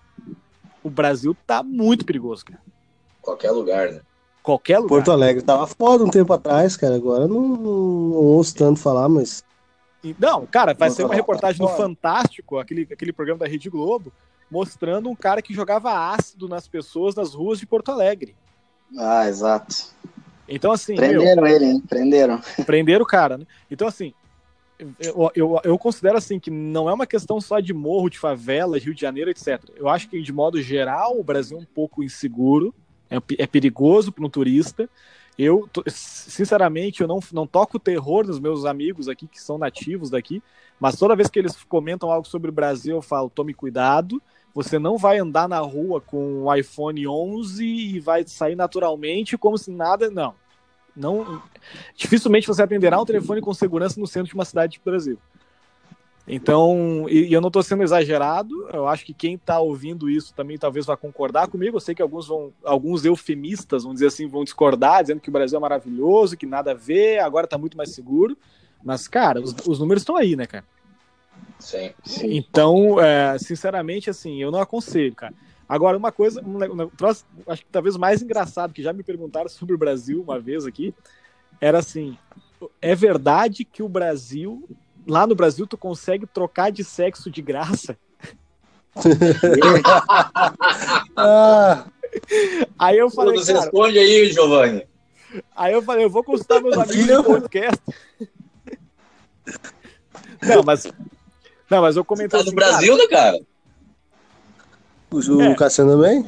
o 0.82 0.88
Brasil 0.88 1.36
tá 1.46 1.62
muito 1.62 2.04
perigoso, 2.04 2.44
cara. 2.44 2.60
Qualquer 3.20 3.50
lugar, 3.50 3.92
né? 3.92 4.00
Qualquer 4.42 4.78
lugar. 4.78 4.96
Porto 4.96 5.12
Alegre 5.12 5.42
tava 5.42 5.66
foda 5.66 6.04
um 6.04 6.10
tempo 6.10 6.32
atrás, 6.32 6.74
cara. 6.74 6.96
Agora 6.96 7.28
não, 7.28 7.48
não 7.48 8.12
ouço 8.12 8.54
tanto 8.54 8.80
falar, 8.80 9.08
mas 9.08 9.44
não, 10.18 10.46
cara, 10.46 10.74
vai 10.74 10.90
ser 10.90 11.04
uma 11.04 11.14
reportagem 11.14 11.60
no 11.60 11.68
Fantástico, 11.68 12.58
aquele, 12.58 12.88
aquele 12.90 13.12
programa 13.12 13.40
da 13.40 13.46
Rede 13.46 13.68
Globo, 13.68 14.12
mostrando 14.50 15.08
um 15.08 15.14
cara 15.14 15.42
que 15.42 15.54
jogava 15.54 16.12
ácido 16.12 16.48
nas 16.48 16.66
pessoas 16.66 17.14
nas 17.14 17.34
ruas 17.34 17.58
de 17.58 17.66
Porto 17.66 17.90
Alegre. 17.90 18.34
Ah, 18.98 19.28
exato. 19.28 19.76
Então, 20.48 20.72
assim. 20.72 20.96
Prenderam 20.96 21.42
meu, 21.42 21.54
ele, 21.54 21.64
hein? 21.66 21.80
Prenderam. 21.88 22.40
Prenderam 22.66 23.02
o 23.04 23.06
cara, 23.06 23.38
né? 23.38 23.46
Então, 23.70 23.86
assim. 23.86 24.12
Eu, 24.98 25.30
eu, 25.34 25.60
eu 25.62 25.78
considero 25.78 26.16
assim 26.16 26.40
que 26.40 26.50
não 26.50 26.88
é 26.88 26.94
uma 26.94 27.06
questão 27.06 27.38
só 27.38 27.60
de 27.60 27.74
morro, 27.74 28.08
de 28.08 28.18
favela, 28.18 28.78
Rio 28.78 28.94
de 28.94 29.00
Janeiro, 29.02 29.28
etc. 29.28 29.62
Eu 29.76 29.90
acho 29.90 30.08
que, 30.08 30.22
de 30.22 30.32
modo 30.32 30.60
geral, 30.62 31.20
o 31.20 31.22
Brasil 31.22 31.58
é 31.58 31.60
um 31.60 31.66
pouco 31.66 32.02
inseguro, 32.02 32.74
é, 33.10 33.16
é 33.38 33.46
perigoso 33.46 34.10
para 34.10 34.24
um 34.24 34.30
turista. 34.30 34.88
Eu, 35.38 35.68
sinceramente, 35.86 37.00
eu 37.00 37.08
não, 37.08 37.20
não 37.32 37.46
toco 37.46 37.78
terror 37.78 38.26
nos 38.26 38.38
meus 38.38 38.64
amigos 38.64 39.08
aqui 39.08 39.26
que 39.26 39.40
são 39.40 39.56
nativos 39.56 40.10
daqui, 40.10 40.42
mas 40.78 40.96
toda 40.96 41.16
vez 41.16 41.28
que 41.28 41.38
eles 41.38 41.56
comentam 41.64 42.10
algo 42.10 42.26
sobre 42.26 42.50
o 42.50 42.52
Brasil, 42.52 42.96
eu 42.96 43.02
falo: 43.02 43.30
tome 43.30 43.54
cuidado, 43.54 44.20
você 44.54 44.78
não 44.78 44.98
vai 44.98 45.18
andar 45.18 45.48
na 45.48 45.58
rua 45.58 46.00
com 46.00 46.44
o 46.44 46.54
iPhone 46.54 47.06
11 47.06 47.64
e 47.64 48.00
vai 48.00 48.26
sair 48.26 48.56
naturalmente 48.56 49.38
como 49.38 49.56
se 49.56 49.70
nada. 49.70 50.10
Não. 50.10 50.34
não 50.94 51.42
dificilmente 51.96 52.46
você 52.46 52.62
atenderá 52.62 53.00
um 53.00 53.06
telefone 53.06 53.40
com 53.40 53.54
segurança 53.54 53.98
no 53.98 54.06
centro 54.06 54.28
de 54.28 54.34
uma 54.34 54.44
cidade 54.44 54.78
do 54.78 54.84
Brasil. 54.84 55.18
Então, 56.26 57.06
e, 57.09 57.28
e 57.28 57.33
eu 57.33 57.40
não 57.40 57.48
estou 57.48 57.62
sendo 57.62 57.83
exagerado, 57.83 58.68
eu 58.72 58.87
acho 58.87 59.04
que 59.04 59.12
quem 59.12 59.35
está 59.35 59.59
ouvindo 59.59 60.09
isso 60.09 60.33
também 60.35 60.56
talvez 60.56 60.87
vá 60.87 60.96
concordar 60.96 61.48
comigo. 61.48 61.76
Eu 61.76 61.80
sei 61.80 61.94
que 61.94 62.02
alguns 62.02 62.28
vão, 62.28 62.52
alguns 62.64 63.04
eufemistas, 63.04 63.85
vão 63.85 63.92
dizer 63.92 64.06
assim, 64.06 64.28
vão 64.28 64.44
discordar, 64.44 65.02
dizendo 65.02 65.20
que 65.20 65.28
o 65.28 65.33
Brasil 65.33 65.56
é 65.56 65.61
maravilhoso, 65.61 66.37
que 66.37 66.46
nada 66.46 66.70
a 66.72 66.74
ver, 66.74 67.18
agora 67.18 67.46
está 67.46 67.59
muito 67.59 67.76
mais 67.76 67.90
seguro. 67.94 68.37
Mas, 68.83 69.09
cara, 69.09 69.40
os, 69.40 69.54
os 69.66 69.78
números 69.78 70.02
estão 70.02 70.16
aí, 70.16 70.37
né, 70.37 70.46
cara? 70.46 70.64
Sim. 71.59 71.92
sim. 72.04 72.37
Então, 72.37 73.00
é, 73.00 73.38
sinceramente, 73.38 74.09
assim, 74.09 74.40
eu 74.40 74.50
não 74.50 74.61
aconselho, 74.61 75.14
cara. 75.14 75.35
Agora, 75.68 75.96
uma 75.96 76.11
coisa, 76.11 76.42
um, 76.42 76.83
um, 76.83 76.88
troço, 76.88 77.24
acho 77.46 77.62
que 77.62 77.70
talvez 77.70 77.96
mais 77.96 78.22
engraçado, 78.22 78.72
que 78.72 78.83
já 78.83 78.92
me 78.92 79.02
perguntaram 79.02 79.48
sobre 79.50 79.74
o 79.74 79.78
Brasil 79.78 80.22
uma 80.22 80.38
vez 80.38 80.66
aqui, 80.66 80.94
era 81.61 81.78
assim: 81.78 82.16
é 82.80 82.94
verdade 82.94 83.64
que 83.64 83.83
o 83.83 83.88
Brasil 83.88 84.68
lá 85.06 85.26
no 85.26 85.34
Brasil 85.34 85.66
tu 85.66 85.76
consegue 85.76 86.26
trocar 86.26 86.70
de 86.70 86.84
sexo 86.84 87.30
de 87.30 87.42
graça. 87.42 87.96
ah. 91.16 91.86
Aí 92.78 92.98
eu 92.98 93.10
falei. 93.10 93.36
Você 93.38 93.52
cara, 93.52 93.64
responde 93.64 93.98
aí, 93.98 94.32
Giovanni. 94.32 94.84
Aí 95.54 95.72
eu 95.72 95.82
falei, 95.82 96.04
eu 96.04 96.10
vou 96.10 96.24
consultar 96.24 96.60
meus 96.60 96.76
amigos 96.76 97.06
no 97.06 97.24
podcast. 97.24 97.80
Não, 100.42 100.62
mas. 100.64 100.86
Não, 101.70 101.82
mas 101.82 101.96
eu 101.96 102.04
comentei. 102.04 102.30
Tá 102.30 102.38
no 102.38 102.42
assim, 102.48 102.54
Brasil, 102.54 102.96
cara, 103.08 103.32
né, 103.32 103.38
cara? 103.38 103.40
O, 105.12 105.42
é. 105.42 105.54
Cassiano 105.54 105.92
também? 105.92 106.26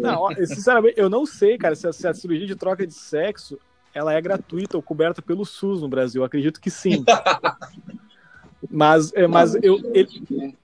Não, 0.00 0.28
sinceramente, 0.46 0.98
eu 0.98 1.08
não 1.08 1.24
sei, 1.24 1.56
cara, 1.56 1.74
se 1.74 1.86
a, 1.86 1.92
se 1.92 2.06
a 2.08 2.14
cirurgia 2.14 2.46
de 2.46 2.56
troca 2.56 2.86
de 2.86 2.94
sexo 2.94 3.58
ela 3.96 4.12
é 4.12 4.20
gratuita 4.20 4.76
ou 4.76 4.82
coberta 4.82 5.22
pelo 5.22 5.46
SUS 5.46 5.80
no 5.80 5.88
Brasil? 5.88 6.22
Acredito 6.22 6.60
que 6.60 6.70
sim. 6.70 7.02
mas, 8.70 9.10
é, 9.14 9.26
mas 9.26 9.54
eu, 9.54 9.80
ele, 9.94 10.54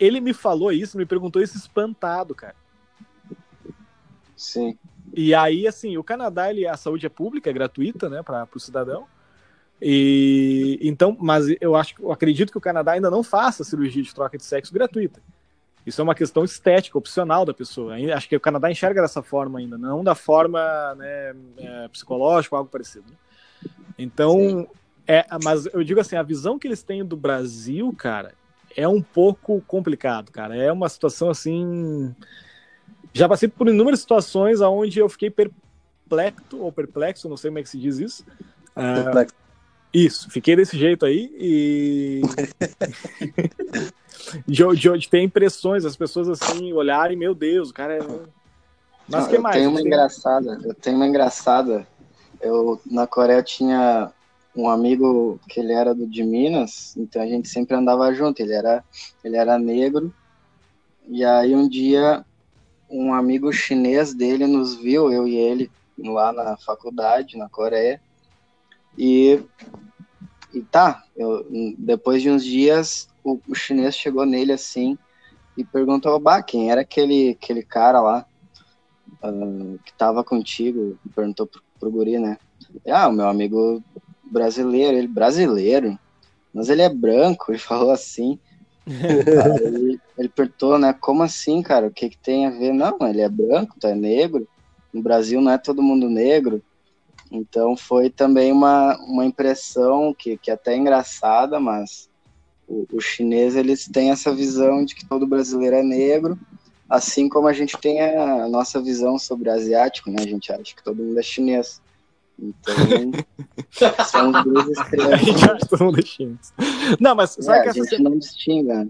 ele 0.00 0.20
me 0.20 0.34
falou 0.34 0.72
isso, 0.72 0.98
me 0.98 1.06
perguntou 1.06 1.40
isso 1.40 1.56
espantado, 1.56 2.34
cara. 2.34 2.56
Sim. 4.36 4.76
E 5.14 5.32
aí, 5.32 5.68
assim, 5.68 5.96
o 5.96 6.02
Canadá, 6.02 6.50
ele, 6.50 6.66
a 6.66 6.76
saúde 6.76 7.06
é 7.06 7.08
pública, 7.08 7.48
é 7.48 7.52
gratuita, 7.52 8.08
né, 8.08 8.20
para 8.20 8.48
o 8.52 8.58
cidadão. 8.58 9.06
E 9.80 10.80
então, 10.82 11.16
mas 11.20 11.46
eu 11.60 11.76
acho, 11.76 11.94
eu 12.00 12.10
acredito 12.10 12.50
que 12.50 12.58
o 12.58 12.60
Canadá 12.60 12.92
ainda 12.92 13.10
não 13.10 13.22
faça 13.22 13.62
cirurgia 13.62 14.02
de 14.02 14.12
troca 14.12 14.36
de 14.36 14.44
sexo 14.44 14.74
gratuita. 14.74 15.22
Isso 15.84 16.00
é 16.00 16.04
uma 16.04 16.14
questão 16.14 16.44
estética, 16.44 16.96
opcional 16.96 17.44
da 17.44 17.52
pessoa. 17.52 17.94
Acho 18.14 18.28
que 18.28 18.36
o 18.36 18.40
Canadá 18.40 18.70
enxerga 18.70 19.02
dessa 19.02 19.22
forma 19.22 19.58
ainda, 19.58 19.76
não 19.76 20.04
da 20.04 20.14
forma 20.14 20.94
né, 20.94 21.34
é, 21.58 21.88
psicológica 21.88 22.54
ou 22.54 22.58
algo 22.58 22.70
parecido. 22.70 23.10
Né? 23.10 23.16
Então, 23.98 24.68
é, 25.06 25.26
mas 25.42 25.66
eu 25.66 25.82
digo 25.82 26.00
assim, 26.00 26.16
a 26.16 26.22
visão 26.22 26.58
que 26.58 26.68
eles 26.68 26.82
têm 26.82 27.04
do 27.04 27.16
Brasil, 27.16 27.92
cara, 27.96 28.32
é 28.76 28.86
um 28.86 29.02
pouco 29.02 29.60
complicado, 29.66 30.30
cara. 30.30 30.56
É 30.56 30.70
uma 30.70 30.88
situação 30.88 31.30
assim. 31.30 32.14
Já 33.12 33.28
passei 33.28 33.48
por 33.48 33.68
inúmeras 33.68 34.00
situações 34.00 34.60
onde 34.60 34.98
eu 34.98 35.08
fiquei 35.08 35.30
perplexo, 35.30 36.58
ou 36.58 36.72
perplexo, 36.72 37.28
não 37.28 37.36
sei 37.36 37.50
como 37.50 37.58
é 37.58 37.62
que 37.62 37.68
se 37.68 37.78
diz 37.78 37.98
isso. 37.98 38.24
Uh, 38.76 39.26
isso, 39.92 40.30
fiquei 40.30 40.56
desse 40.56 40.78
jeito 40.78 41.04
aí 41.04 41.30
e. 41.38 42.22
de, 44.46 44.64
de, 44.74 44.98
de 44.98 45.08
ter 45.08 45.22
impressões, 45.22 45.84
as 45.84 45.96
pessoas 45.96 46.28
assim 46.28 46.72
olharem, 46.72 47.16
meu 47.16 47.34
Deus, 47.34 47.70
o 47.70 47.74
cara 47.74 47.94
é. 47.94 48.00
Mas 49.08 49.26
que 49.26 49.36
eu 49.36 49.42
mais? 49.42 49.56
Tenho 49.56 49.70
uma 49.70 49.78
tem... 49.78 49.86
engraçada, 49.86 50.60
eu 50.64 50.74
tenho 50.74 50.96
uma 50.96 51.06
engraçada. 51.06 51.86
Eu, 52.40 52.80
na 52.86 53.06
Coreia 53.06 53.42
tinha 53.42 54.10
um 54.54 54.68
amigo 54.68 55.40
que 55.48 55.60
ele 55.60 55.72
era 55.72 55.94
do, 55.94 56.06
de 56.06 56.22
Minas, 56.22 56.96
então 56.96 57.22
a 57.22 57.26
gente 57.26 57.48
sempre 57.48 57.76
andava 57.76 58.12
junto. 58.14 58.40
Ele 58.40 58.52
era, 58.52 58.84
ele 59.22 59.36
era 59.36 59.58
negro. 59.58 60.12
E 61.08 61.24
aí 61.24 61.54
um 61.54 61.68
dia 61.68 62.24
um 62.92 63.14
amigo 63.14 63.50
chinês 63.52 64.12
dele 64.12 64.46
nos 64.46 64.74
viu, 64.74 65.10
eu 65.10 65.26
e 65.26 65.34
ele, 65.34 65.70
lá 65.98 66.30
na 66.32 66.56
faculdade, 66.58 67.38
na 67.38 67.48
Coreia. 67.48 68.00
E, 68.98 69.40
e 70.52 70.62
tá, 70.62 71.02
eu, 71.16 71.46
depois 71.78 72.22
de 72.22 72.30
uns 72.30 72.44
dias, 72.44 73.08
o, 73.24 73.40
o 73.48 73.54
chinês 73.54 73.94
chegou 73.94 74.26
nele 74.26 74.52
assim 74.52 74.98
e 75.56 75.64
perguntou: 75.64 76.18
Bah, 76.18 76.42
quem 76.42 76.70
era 76.70 76.82
aquele, 76.82 77.30
aquele 77.30 77.62
cara 77.62 78.00
lá 78.00 78.26
uh, 79.22 79.78
que 79.84 79.92
tava 79.94 80.22
contigo? 80.22 80.98
Perguntou 81.14 81.46
pro, 81.46 81.62
pro 81.78 81.90
guri, 81.90 82.18
né? 82.18 82.38
Ah, 82.86 83.08
o 83.08 83.12
meu 83.12 83.28
amigo 83.28 83.82
brasileiro, 84.24 84.96
ele 84.96 85.08
brasileiro, 85.08 85.98
mas 86.52 86.68
ele 86.68 86.82
é 86.82 86.88
branco, 86.88 87.46
ele 87.52 87.58
falou 87.58 87.90
assim. 87.90 88.38
ele, 88.86 90.00
ele 90.18 90.28
perguntou, 90.28 90.78
né? 90.78 90.92
Como 90.92 91.22
assim, 91.22 91.62
cara? 91.62 91.86
O 91.86 91.90
que, 91.90 92.10
que 92.10 92.18
tem 92.18 92.46
a 92.46 92.50
ver? 92.50 92.72
Não, 92.72 92.98
ele 93.08 93.20
é 93.20 93.28
branco, 93.28 93.76
tu 93.78 93.86
é 93.86 93.94
negro. 93.94 94.46
No 94.92 95.02
Brasil 95.02 95.40
não 95.40 95.52
é 95.52 95.58
todo 95.58 95.82
mundo 95.82 96.10
negro. 96.10 96.62
Então 97.32 97.74
foi 97.74 98.10
também 98.10 98.52
uma, 98.52 98.94
uma 98.98 99.24
impressão 99.24 100.14
que, 100.16 100.36
que 100.36 100.50
é 100.50 100.54
até 100.54 100.76
engraçada, 100.76 101.58
mas 101.58 102.10
o, 102.68 102.86
o 102.92 103.00
chinês 103.00 103.56
eles 103.56 103.88
têm 103.88 104.10
essa 104.10 104.34
visão 104.34 104.84
de 104.84 104.94
que 104.94 105.06
todo 105.06 105.26
brasileiro 105.26 105.76
é 105.76 105.82
negro, 105.82 106.38
assim 106.90 107.30
como 107.30 107.48
a 107.48 107.52
gente 107.54 107.78
tem 107.78 108.02
a, 108.02 108.44
a 108.44 108.48
nossa 108.48 108.82
visão 108.82 109.18
sobre 109.18 109.48
asiático, 109.48 110.10
né? 110.10 110.18
A 110.20 110.26
gente 110.26 110.52
acha 110.52 110.76
que 110.76 110.84
todo 110.84 111.02
mundo 111.02 111.18
é 111.18 111.22
chinês. 111.22 111.80
Então, 112.38 112.74
são 114.04 114.30
dois 114.30 114.68
extremos. 114.68 115.12
A 115.12 115.16
gente 115.16 115.50
acha 115.50 115.66
todo 115.66 115.84
mundo 115.84 116.00
é 116.00 116.02
chinês. 116.02 116.52
Não, 117.00 117.14
mas 117.14 117.30
sabe 117.40 117.60
é, 117.60 117.62
que 117.62 117.68
a 117.70 117.72
gente 117.72 117.88
semana... 117.88 118.10
não 118.10 118.18
distingue, 118.18 118.68
né? 118.68 118.88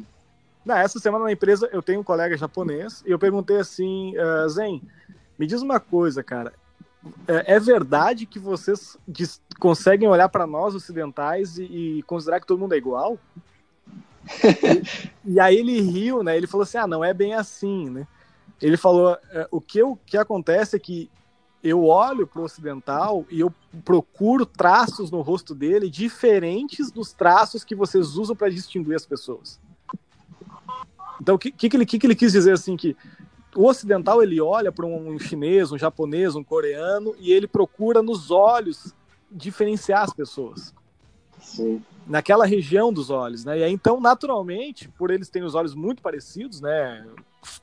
Não, 0.64 0.76
essa 0.76 0.98
semana 0.98 1.26
na 1.26 1.32
empresa 1.32 1.68
eu 1.72 1.80
tenho 1.80 2.00
um 2.00 2.04
colega 2.04 2.36
japonês 2.36 3.04
e 3.06 3.10
eu 3.12 3.18
perguntei 3.20 3.58
assim, 3.58 4.14
uh, 4.16 4.48
Zen, 4.48 4.82
me 5.38 5.46
diz 5.46 5.62
uma 5.62 5.78
coisa, 5.78 6.24
cara. 6.24 6.52
É, 7.26 7.54
é 7.54 7.60
verdade 7.60 8.26
que 8.26 8.38
vocês 8.38 8.98
conseguem 9.58 10.08
olhar 10.08 10.28
para 10.28 10.46
nós 10.46 10.74
ocidentais 10.74 11.58
e, 11.58 11.64
e, 11.98 12.02
considerar 12.04 12.40
que 12.40 12.46
todo 12.46 12.60
mundo 12.60 12.74
é 12.74 12.78
igual? 12.78 13.18
e, 15.24 15.32
e, 15.32 15.40
aí 15.40 15.56
ele 15.56 15.80
riu, 15.80 16.22
né? 16.22 16.36
Ele 16.36 16.46
falou 16.46 16.62
assim: 16.62 16.78
ah, 16.78 16.86
não 16.86 17.04
é 17.04 17.12
bem 17.12 17.34
assim, 17.34 17.90
né? 17.90 18.06
Ele 18.60 18.76
falou: 18.76 19.16
é, 19.30 19.48
o 19.50 19.60
que, 19.60 19.80
que 20.06 20.16
acontece 20.16 20.76
é 20.76 20.78
que 20.78 21.10
eu 21.62 21.84
olho 21.84 22.26
para 22.26 22.40
o 22.40 22.44
ocidental 22.44 23.24
e 23.30 23.40
eu 23.40 23.52
procuro 23.84 24.44
traços 24.44 25.10
no 25.10 25.20
rosto 25.20 25.54
dele 25.54 25.88
diferentes 25.88 26.90
dos 26.90 27.12
traços 27.12 27.64
que 27.64 27.74
vocês 27.74 28.16
usam 28.16 28.34
para 28.34 28.50
distinguir 28.50 28.96
as 28.96 29.06
pessoas. 29.06 29.60
Então, 31.20 31.36
o 31.36 31.38
que, 31.38 31.52
que, 31.52 31.68
que, 31.68 31.76
ele, 31.76 31.86
que, 31.86 31.98
que 32.00 32.06
ele 32.06 32.16
quis 32.16 32.32
dizer 32.32 32.52
assim? 32.52 32.76
Que 32.76 32.96
o 33.54 33.66
ocidental 33.66 34.22
ele 34.22 34.40
olha 34.40 34.72
para 34.72 34.86
um 34.86 35.18
chinês, 35.18 35.72
um 35.72 35.78
japonês, 35.78 36.34
um 36.34 36.44
coreano 36.44 37.14
e 37.18 37.32
ele 37.32 37.46
procura 37.46 38.02
nos 38.02 38.30
olhos 38.30 38.94
diferenciar 39.30 40.02
as 40.02 40.12
pessoas. 40.12 40.74
Sim. 41.40 41.82
Naquela 42.06 42.46
região 42.46 42.92
dos 42.92 43.10
olhos, 43.10 43.44
né? 43.44 43.58
E 43.58 43.64
aí, 43.64 43.72
então, 43.72 44.00
naturalmente, 44.00 44.88
por 44.88 45.10
eles 45.10 45.28
terem 45.28 45.46
os 45.46 45.54
olhos 45.54 45.74
muito 45.74 46.02
parecidos, 46.02 46.60
né? 46.60 47.06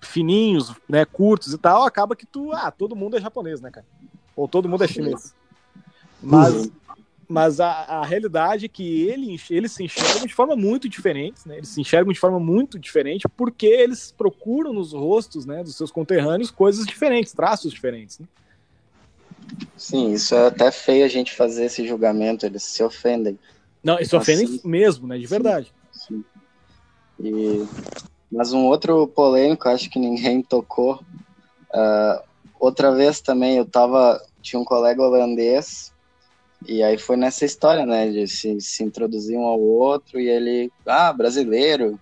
Fininhos, 0.01 0.73
né? 0.87 1.05
Curtos 1.05 1.53
e 1.53 1.57
tal, 1.57 1.83
acaba 1.83 2.15
que 2.15 2.25
tu, 2.25 2.51
ah, 2.53 2.71
todo 2.71 2.95
mundo 2.95 3.17
é 3.17 3.21
japonês, 3.21 3.61
né, 3.61 3.71
cara? 3.71 3.85
Ou 4.35 4.47
todo 4.47 4.69
mundo 4.69 4.83
é 4.83 4.87
chinês. 4.87 5.33
Mas, 6.21 6.53
uhum. 6.53 6.71
Mas 7.29 7.59
a, 7.59 7.69
a 7.69 8.03
realidade 8.03 8.65
é 8.65 8.67
que 8.67 9.03
ele, 9.03 9.39
eles 9.51 9.71
se 9.71 9.83
enxergam 9.83 10.25
de 10.25 10.33
forma 10.33 10.55
muito 10.55 10.89
diferente, 10.89 11.47
né? 11.47 11.57
Eles 11.57 11.69
se 11.69 11.79
enxergam 11.79 12.11
de 12.11 12.19
forma 12.19 12.39
muito 12.39 12.79
diferente 12.79 13.29
porque 13.37 13.67
eles 13.67 14.11
procuram 14.11 14.73
nos 14.73 14.93
rostos 14.93 15.45
né, 15.45 15.63
dos 15.63 15.77
seus 15.77 15.91
conterrâneos 15.91 16.49
coisas 16.49 16.87
diferentes, 16.87 17.31
traços 17.31 17.71
diferentes. 17.71 18.17
Né? 18.17 18.25
Sim, 19.77 20.11
isso 20.11 20.33
é 20.33 20.47
até 20.47 20.71
feio 20.71 21.05
a 21.05 21.07
gente 21.07 21.35
fazer 21.35 21.65
esse 21.65 21.87
julgamento, 21.87 22.47
eles 22.47 22.63
se 22.63 22.81
ofendem. 22.81 23.37
Não, 23.83 23.97
eles 23.97 24.09
se 24.09 24.15
ofendem 24.15 24.45
assim, 24.45 24.61
mesmo, 24.67 25.07
né? 25.07 25.15
De 25.19 25.27
verdade. 25.27 25.71
Sim, 25.91 26.25
sim. 27.21 27.27
E, 27.27 27.67
mas 28.31 28.53
um 28.53 28.65
outro 28.65 29.07
polêmico, 29.07 29.69
acho 29.69 29.87
que 29.87 29.99
ninguém 29.99 30.41
tocou. 30.43 30.95
Uh, 31.71 32.23
outra 32.59 32.91
vez 32.91 33.21
também 33.21 33.57
eu 33.57 33.65
tava. 33.65 34.19
Tinha 34.41 34.59
um 34.59 34.65
colega 34.65 35.03
holandês 35.03 35.93
e 36.67 36.83
aí 36.83 36.97
foi 36.97 37.15
nessa 37.15 37.45
história, 37.45 37.85
né, 37.85 38.09
de 38.09 38.27
se, 38.27 38.59
se 38.59 38.83
introduzir 38.83 39.37
um 39.37 39.45
ao 39.45 39.59
outro 39.59 40.19
e 40.19 40.29
ele, 40.29 40.71
ah, 40.85 41.11
brasileiro, 41.13 41.99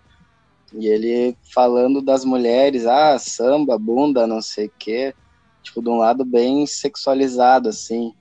e 0.73 0.87
ele 0.87 1.37
falando 1.53 2.01
das 2.01 2.25
mulheres, 2.25 2.85
ah, 2.85 3.17
samba, 3.19 3.77
bunda, 3.77 4.25
não 4.25 4.41
sei 4.41 4.65
o 4.67 4.71
quê, 4.77 5.13
tipo, 5.61 5.81
de 5.81 5.89
um 5.89 5.97
lado 5.97 6.25
bem 6.25 6.65
sexualizado, 6.65 7.69
assim. 7.69 8.13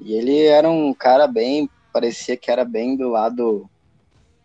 E 0.00 0.14
ele 0.14 0.44
era 0.44 0.68
um 0.68 0.92
cara 0.92 1.26
bem, 1.26 1.68
parecia 1.92 2.36
que 2.36 2.50
era 2.50 2.64
bem 2.64 2.96
do 2.96 3.10
lado 3.10 3.68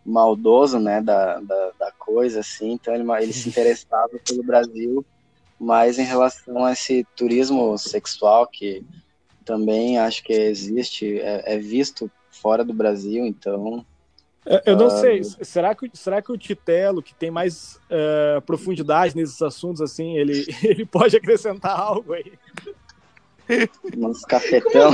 maldoso, 0.04 0.78
né, 0.78 1.00
da, 1.00 1.40
da, 1.40 1.70
da 1.78 1.92
coisa, 1.92 2.40
assim, 2.40 2.72
então 2.72 2.94
ele, 2.94 3.04
ele 3.22 3.32
se 3.32 3.48
interessava 3.50 4.10
pelo 4.26 4.42
Brasil, 4.42 5.04
mas 5.58 5.98
em 5.98 6.04
relação 6.04 6.64
a 6.64 6.72
esse 6.72 7.06
turismo 7.16 7.76
sexual 7.78 8.46
que 8.46 8.84
também 9.50 9.98
acho 9.98 10.22
que 10.22 10.32
existe, 10.32 11.18
é, 11.18 11.54
é 11.54 11.58
visto 11.58 12.08
fora 12.30 12.64
do 12.64 12.72
Brasil, 12.72 13.26
então. 13.26 13.84
Eu 14.64 14.76
não 14.76 14.86
uh, 14.86 14.90
sei, 14.90 15.24
será 15.24 15.74
que, 15.74 15.90
será 15.92 16.22
que 16.22 16.30
o 16.30 16.38
Titelo, 16.38 17.02
que 17.02 17.12
tem 17.12 17.32
mais 17.32 17.80
uh, 17.90 18.40
profundidade 18.42 19.16
nesses 19.16 19.42
assuntos, 19.42 19.82
assim, 19.82 20.16
ele, 20.16 20.46
ele 20.62 20.86
pode 20.86 21.16
acrescentar 21.16 21.76
algo 21.76 22.12
aí? 22.12 22.32
Uns 23.96 24.24
cafetão. 24.24 24.92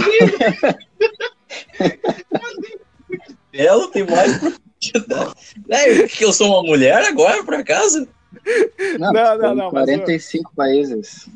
Titelo 3.53 3.89
tem 3.89 4.07
mais 4.07 4.39
profundidade. 4.39 5.35
É, 5.69 6.09
que 6.09 6.25
eu 6.25 6.33
sou 6.33 6.49
uma 6.49 6.63
mulher 6.63 7.05
agora, 7.05 7.45
por 7.45 7.53
acaso? 7.53 8.09
Não, 8.99 9.13
não, 9.13 9.39
não. 9.39 9.55
não 9.55 9.71
45 9.71 10.45
mas... 10.45 10.57
países. 10.57 11.29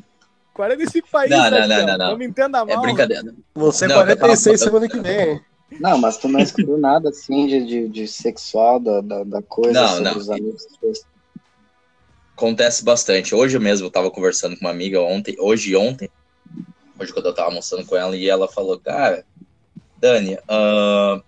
45 0.53 1.07
países. 1.09 1.37
Não, 1.37 1.49
não, 1.49 1.67
não, 1.67 1.67
não, 1.67 1.97
não. 1.97 2.11
Não 2.11 2.17
me 2.17 2.25
entenda 2.25 2.59
é 2.59 2.65
mal. 2.65 2.69
É 2.69 2.81
brincadeira. 2.81 3.33
Você 3.55 3.87
não, 3.87 3.95
46 3.95 4.59
semana 4.59 4.87
que 4.87 4.99
vem. 4.99 5.41
Não, 5.79 5.97
mas 5.97 6.17
tu 6.17 6.27
não 6.27 6.39
escutou 6.39 6.77
nada 6.77 7.09
assim 7.09 7.47
de, 7.47 7.65
de, 7.65 7.87
de, 7.87 8.07
sexual 8.07 8.79
da, 8.79 8.99
da, 8.99 9.23
da 9.23 9.41
coisa 9.41 9.81
não, 9.81 9.87
sobre 9.87 10.03
não. 10.03 10.17
os 10.17 10.29
amigos. 10.29 10.67
Acontece 12.35 12.83
bastante. 12.83 13.33
Hoje 13.33 13.57
mesmo 13.57 13.87
eu 13.87 13.91
tava 13.91 14.11
conversando 14.11 14.57
com 14.57 14.65
uma 14.65 14.71
amiga 14.71 14.99
ontem, 14.99 15.35
hoje 15.39 15.71
e 15.71 15.75
ontem, 15.75 16.09
hoje 16.99 17.13
quando 17.13 17.27
eu 17.27 17.33
tava 17.33 17.49
almoçando 17.49 17.85
com 17.85 17.95
ela, 17.95 18.15
e 18.17 18.27
ela 18.27 18.47
falou, 18.47 18.79
cara, 18.79 19.23
Dani, 19.97 20.35
uh, 20.35 21.23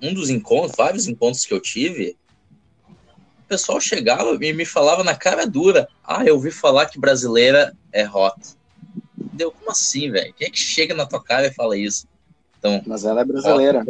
um 0.00 0.14
dos 0.14 0.30
encontros, 0.30 0.76
vários 0.76 1.08
encontros 1.08 1.44
que 1.44 1.54
eu 1.54 1.60
tive, 1.60 2.16
o 3.44 3.48
pessoal 3.48 3.80
chegava 3.80 4.36
e 4.40 4.52
me 4.52 4.64
falava 4.64 5.04
na 5.04 5.14
cara 5.14 5.46
dura: 5.46 5.86
Ah, 6.02 6.24
eu 6.24 6.34
ouvi 6.34 6.50
falar 6.50 6.86
que 6.86 6.98
brasileira 6.98 7.76
é 7.92 8.08
hot. 8.08 8.34
Deu, 9.16 9.52
como 9.52 9.70
assim, 9.70 10.10
velho? 10.10 10.32
Quem 10.34 10.48
é 10.48 10.50
que 10.50 10.58
chega 10.58 10.94
na 10.94 11.06
tua 11.06 11.22
cara 11.22 11.46
e 11.46 11.52
fala 11.52 11.76
isso? 11.76 12.06
Então, 12.58 12.82
Mas 12.86 13.04
ela 13.04 13.20
é 13.20 13.24
brasileira. 13.24 13.84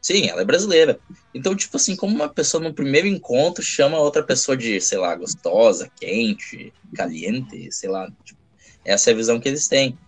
Sim, 0.00 0.28
ela 0.28 0.42
é 0.42 0.44
brasileira. 0.44 1.00
Então, 1.34 1.56
tipo 1.56 1.76
assim, 1.76 1.96
como 1.96 2.14
uma 2.14 2.28
pessoa 2.28 2.62
no 2.62 2.72
primeiro 2.72 3.06
encontro 3.06 3.62
chama 3.62 3.98
outra 3.98 4.22
pessoa 4.22 4.56
de, 4.56 4.80
sei 4.80 4.98
lá, 4.98 5.14
gostosa, 5.14 5.90
quente, 5.96 6.72
caliente, 6.94 7.72
sei 7.72 7.88
lá. 7.88 8.08
Tipo, 8.24 8.38
essa 8.84 9.10
é 9.10 9.12
a 9.12 9.16
visão 9.16 9.40
que 9.40 9.48
eles 9.48 9.66
têm. 9.66 9.98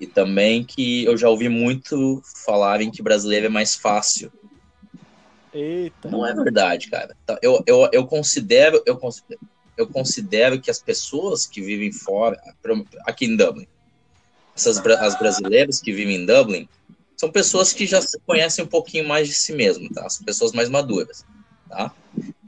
E 0.00 0.06
também 0.06 0.64
que 0.64 1.04
eu 1.04 1.16
já 1.16 1.28
ouvi 1.28 1.48
muito 1.48 2.22
falarem 2.44 2.90
que 2.90 3.02
brasileiro 3.02 3.46
é 3.46 3.50
mais 3.50 3.74
fácil. 3.74 4.32
Eita. 5.54 6.10
Não 6.10 6.26
é 6.26 6.34
verdade, 6.34 6.90
cara. 6.90 7.16
Tá, 7.24 7.38
eu, 7.40 7.62
eu, 7.66 7.88
eu 7.92 8.06
considero, 8.06 8.82
eu 8.84 8.98
considero, 8.98 9.40
eu 9.76 9.86
considero 9.88 10.60
que 10.60 10.70
as 10.70 10.80
pessoas 10.80 11.46
que 11.46 11.62
vivem 11.62 11.92
fora, 11.92 12.40
aqui 13.06 13.26
em 13.26 13.36
Dublin, 13.36 13.68
essas 14.54 14.78
as 14.78 15.18
brasileiras 15.18 15.80
que 15.80 15.92
vivem 15.92 16.16
em 16.16 16.26
Dublin, 16.26 16.68
são 17.16 17.30
pessoas 17.30 17.72
que 17.72 17.86
já 17.86 18.00
conhecem 18.26 18.64
um 18.64 18.68
pouquinho 18.68 19.06
mais 19.06 19.28
de 19.28 19.34
si 19.34 19.52
mesmo, 19.52 19.88
tá? 19.92 20.08
São 20.10 20.24
pessoas 20.24 20.52
mais 20.52 20.68
maduras, 20.68 21.24
tá? 21.68 21.94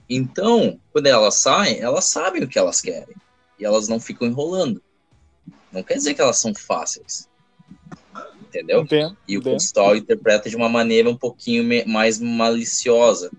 Então, 0.08 0.80
quando 0.92 1.06
elas 1.06 1.38
saem, 1.40 1.80
elas 1.80 2.06
sabem 2.06 2.42
o 2.42 2.48
que 2.48 2.58
elas 2.58 2.80
querem 2.80 3.14
e 3.58 3.64
elas 3.64 3.88
não 3.88 3.98
ficam 4.00 4.26
enrolando. 4.26 4.82
Não 5.72 5.82
quer 5.82 5.94
dizer 5.94 6.14
que 6.14 6.20
elas 6.20 6.38
são 6.38 6.54
fáceis, 6.54 7.28
entendeu? 8.48 8.82
Entendo, 8.82 9.16
e 9.26 9.38
o. 9.38 9.42
Postal 9.42 9.96
interpreta 9.96 10.48
de 10.48 10.56
uma 10.56 10.68
maneira 10.68 11.08
um 11.10 11.16
pouquinho 11.16 11.64
mais 11.86 12.18
maliciosa. 12.18 13.30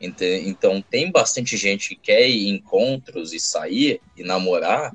Então, 0.00 0.82
tem 0.82 1.10
bastante 1.10 1.56
gente 1.56 1.90
que 1.90 1.96
quer 1.96 2.28
ir 2.28 2.48
em 2.48 2.56
encontros 2.56 3.32
e 3.32 3.40
sair 3.40 4.00
e 4.16 4.22
namorar 4.22 4.94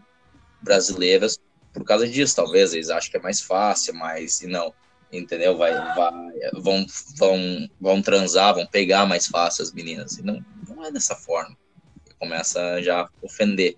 brasileiras 0.61 1.39
por 1.73 1.83
causa 1.83 2.07
disso. 2.07 2.35
Talvez 2.35 2.73
eles 2.73 2.89
achem 2.89 3.09
que 3.09 3.17
é 3.17 3.21
mais 3.21 3.41
fácil, 3.41 3.95
mas 3.95 4.41
e 4.41 4.47
não 4.47 4.73
entendeu? 5.11 5.57
Vai, 5.57 5.73
vai, 5.73 6.11
vão, 6.53 6.85
vão, 7.17 7.69
vão 7.79 8.01
transar, 8.01 8.53
vão 8.53 8.65
pegar 8.65 9.05
mais 9.05 9.27
fácil 9.27 9.63
as 9.63 9.71
meninas. 9.71 10.17
E 10.17 10.21
não, 10.21 10.43
não 10.67 10.85
é 10.85 10.91
dessa 10.91 11.15
forma. 11.15 11.57
Começa 12.19 12.81
já 12.81 13.01
a 13.01 13.09
ofender. 13.21 13.75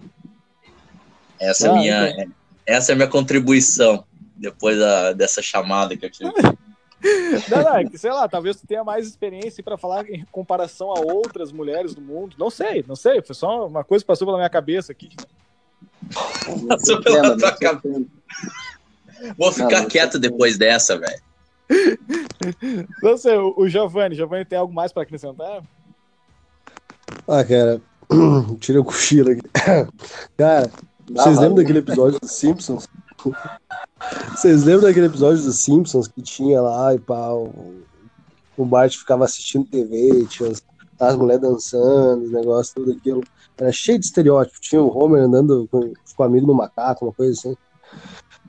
Essa 1.39 1.71
ah, 1.71 1.71
é 1.71 1.79
minha, 1.79 2.07
é, 2.07 2.27
essa 2.65 2.91
é 2.91 2.93
a 2.93 2.95
minha 2.95 3.07
contribuição 3.07 4.05
depois 4.41 4.77
da, 4.77 5.13
dessa 5.13 5.41
chamada 5.41 5.95
que 5.95 6.05
eu 6.05 6.09
tive. 6.09 6.31
Não, 7.49 7.63
não, 7.63 7.75
é 7.77 7.83
que, 7.83 7.97
sei 7.97 8.11
lá, 8.11 8.29
talvez 8.29 8.57
tu 8.57 8.67
tenha 8.67 8.83
mais 8.83 9.07
experiência 9.07 9.63
para 9.63 9.75
falar 9.75 10.07
em 10.07 10.23
comparação 10.31 10.91
a 10.91 10.99
outras 10.99 11.51
mulheres 11.51 11.95
do 11.95 12.01
mundo. 12.01 12.35
Não 12.37 12.51
sei, 12.51 12.85
não 12.87 12.95
sei. 12.95 13.23
Foi 13.23 13.33
só 13.33 13.65
uma 13.65 13.83
coisa 13.83 14.03
que 14.03 14.07
passou 14.07 14.27
pela 14.27 14.37
minha 14.37 14.51
cabeça 14.51 14.91
aqui. 14.91 15.09
Passou 16.67 17.01
pela 17.01 17.35
tua 17.35 17.51
cabeça. 17.53 18.05
Vou 19.35 19.51
ficar 19.51 19.81
não, 19.81 19.87
quieto 19.87 20.19
depois 20.19 20.59
dessa, 20.59 20.95
velho. 20.95 21.21
Não 23.01 23.17
sei, 23.17 23.35
o 23.35 23.67
Giovanni, 23.67 24.13
Giovanni 24.13 24.45
tem 24.45 24.59
algo 24.59 24.71
mais 24.71 24.93
para 24.93 25.01
acrescentar? 25.01 25.63
Ah, 27.27 27.43
cara, 27.43 27.81
tirei 28.59 28.79
o 28.79 28.85
cochilo 28.85 29.31
aqui. 29.31 29.41
Cara, 30.37 30.69
vocês 31.09 31.39
lembram 31.39 31.55
daquele 31.55 31.79
episódio 31.79 32.19
dos 32.19 32.31
Simpsons? 32.31 32.87
Vocês 34.31 34.63
lembram 34.63 34.87
daquele 34.87 35.07
episódio 35.07 35.43
dos 35.43 35.63
Simpsons 35.63 36.07
que 36.07 36.21
tinha 36.21 36.61
lá 36.61 36.93
e 36.93 37.01
o, 37.07 37.81
o 38.57 38.65
Bart 38.65 38.95
ficava 38.95 39.25
assistindo 39.25 39.65
TV, 39.65 40.25
tinha 40.29 40.49
as, 40.49 40.63
as 40.99 41.15
mulheres 41.15 41.41
dançando, 41.41 42.23
os 42.23 42.31
negócios, 42.31 42.73
tudo 42.73 42.91
aquilo. 42.91 43.23
Era 43.57 43.71
cheio 43.71 43.99
de 43.99 44.05
estereótipo. 44.05 44.59
Tinha 44.59 44.81
o 44.81 44.95
Homer 44.95 45.23
andando 45.23 45.67
com, 45.71 45.93
com 46.15 46.23
o 46.23 46.23
amigo 46.23 46.47
no 46.47 46.53
macaco, 46.53 47.05
uma 47.05 47.13
coisa 47.13 47.33
assim. 47.33 47.55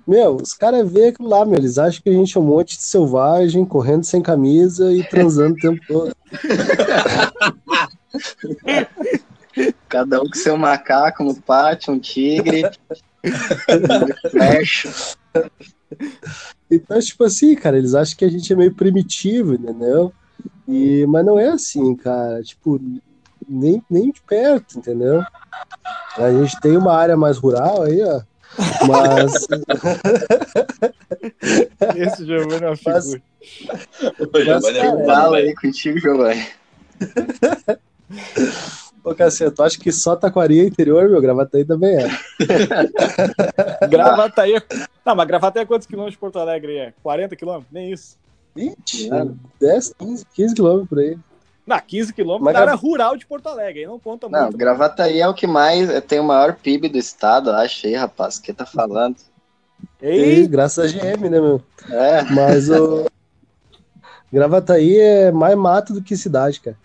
Meu, 0.07 0.37
os 0.37 0.55
caras 0.55 0.91
veem 0.91 1.11
aquilo 1.11 1.29
lá, 1.29 1.45
meu, 1.45 1.57
eles 1.57 1.79
acham 1.79 2.03
que 2.03 2.11
a 2.11 2.13
gente 2.13 2.37
é 2.37 2.41
um 2.41 2.45
monte 2.45 2.77
de 2.77 2.83
selvagem, 2.83 3.65
correndo 3.65 4.03
sem 4.05 4.21
camisa 4.21 4.93
e 4.93 5.09
transando 5.09 5.55
o 5.55 5.61
tempo 5.61 5.81
todo. 5.87 6.13
Cada 9.89 10.21
um 10.21 10.27
com 10.27 10.35
seu 10.35 10.57
macaco 10.57 11.23
no 11.23 11.35
pátio, 11.35 11.93
um 11.93 12.01
tigre, 12.01 12.69
flecha. 14.31 14.91
Então, 16.71 17.01
tipo 17.01 17.25
assim, 17.25 17.55
cara, 17.55 17.79
eles 17.79 17.95
acham 17.95 18.17
que 18.17 18.25
a 18.25 18.31
gente 18.31 18.53
é 18.53 18.57
meio 18.57 18.75
primitivo, 18.75 19.55
entendeu? 19.55 20.13
E, 20.67 21.07
mas 21.07 21.25
não 21.25 21.39
é 21.39 21.49
assim, 21.49 21.95
cara. 21.95 22.43
Tipo, 22.43 22.81
nem, 23.49 23.83
nem 23.91 24.11
de 24.11 24.21
perto, 24.23 24.79
entendeu? 24.79 25.23
A 26.17 26.31
gente 26.31 26.59
tem 26.61 26.77
uma 26.77 26.95
área 26.95 27.17
mais 27.17 27.39
rural 27.39 27.83
aí, 27.83 28.03
ó. 28.03 28.23
Mas. 28.87 29.47
Esse 31.97 32.27
Giovanni 32.27 32.65
é 32.65 32.67
uma 32.67 32.77
figura. 32.77 33.23
Mas, 34.33 34.63
mas 34.63 34.77
cara, 34.77 35.05
fala 35.05 35.39
aí 35.39 35.55
contigo, 35.55 35.99
Giovanni. 35.99 36.47
Ô, 39.05 39.15
cacete, 39.15 39.61
acho 39.61 39.81
que 39.81 39.91
só 39.91 40.15
Taquari 40.15 40.61
é 40.61 40.65
interior, 40.65 41.09
meu? 41.09 41.21
Gravataí 41.21 41.65
também 41.65 41.97
é. 41.97 42.09
Gravataí 43.89 44.55
é... 44.55 44.63
Não, 45.05 45.17
mas 45.17 45.27
Gravataí 45.27 45.63
é 45.63 45.67
quantos 45.67 45.89
quilômetros 45.89 46.15
de 46.15 46.19
Porto 46.19 46.39
Alegre 46.39 46.77
é? 46.77 46.95
40 47.03 47.35
quilômetros? 47.35 47.73
Nem 47.73 47.91
isso. 47.91 48.17
20, 48.55 49.13
é. 49.13 49.27
10, 49.61 49.95
15, 49.99 50.27
15 50.33 50.55
quilômetros 50.55 50.89
por 50.89 50.99
aí. 51.01 51.19
Na 51.67 51.81
15 51.81 52.13
quilômetros 52.13 52.45
Mas, 52.45 52.55
da 52.55 52.61
área 52.61 52.75
rural 52.75 53.17
de 53.17 53.27
Porto 53.27 53.49
Alegre, 53.49 53.81
aí 53.81 53.87
não 53.87 53.99
conta 53.99 54.29
não, 54.29 54.41
muito. 54.41 54.53
Não, 54.53 54.59
Gravataí 54.59 55.21
é 55.21 55.29
o 55.29 55.35
que 55.35 55.47
mais 55.47 55.89
tem 56.05 56.21
o 56.21 56.25
maior 56.25 56.55
PIB 56.55 56.89
do 56.89 56.99
estado, 56.99 57.51
acho 57.51 57.87
aí, 57.87 57.95
rapaz. 57.95 58.37
O 58.37 58.43
que 58.43 58.53
tá 58.53 58.67
falando? 58.67 59.17
Ei, 60.01 60.47
graças 60.47 60.85
a 60.85 60.99
GM, 60.99 61.29
né, 61.29 61.41
meu? 61.41 61.63
É. 61.89 62.23
Mas 62.25 62.69
o. 62.71 63.07
Gravataí 64.33 64.99
é 64.99 65.31
mais 65.31 65.57
mato 65.57 65.93
do 65.93 66.03
que 66.03 66.17
cidade, 66.17 66.61
cara. 66.61 66.77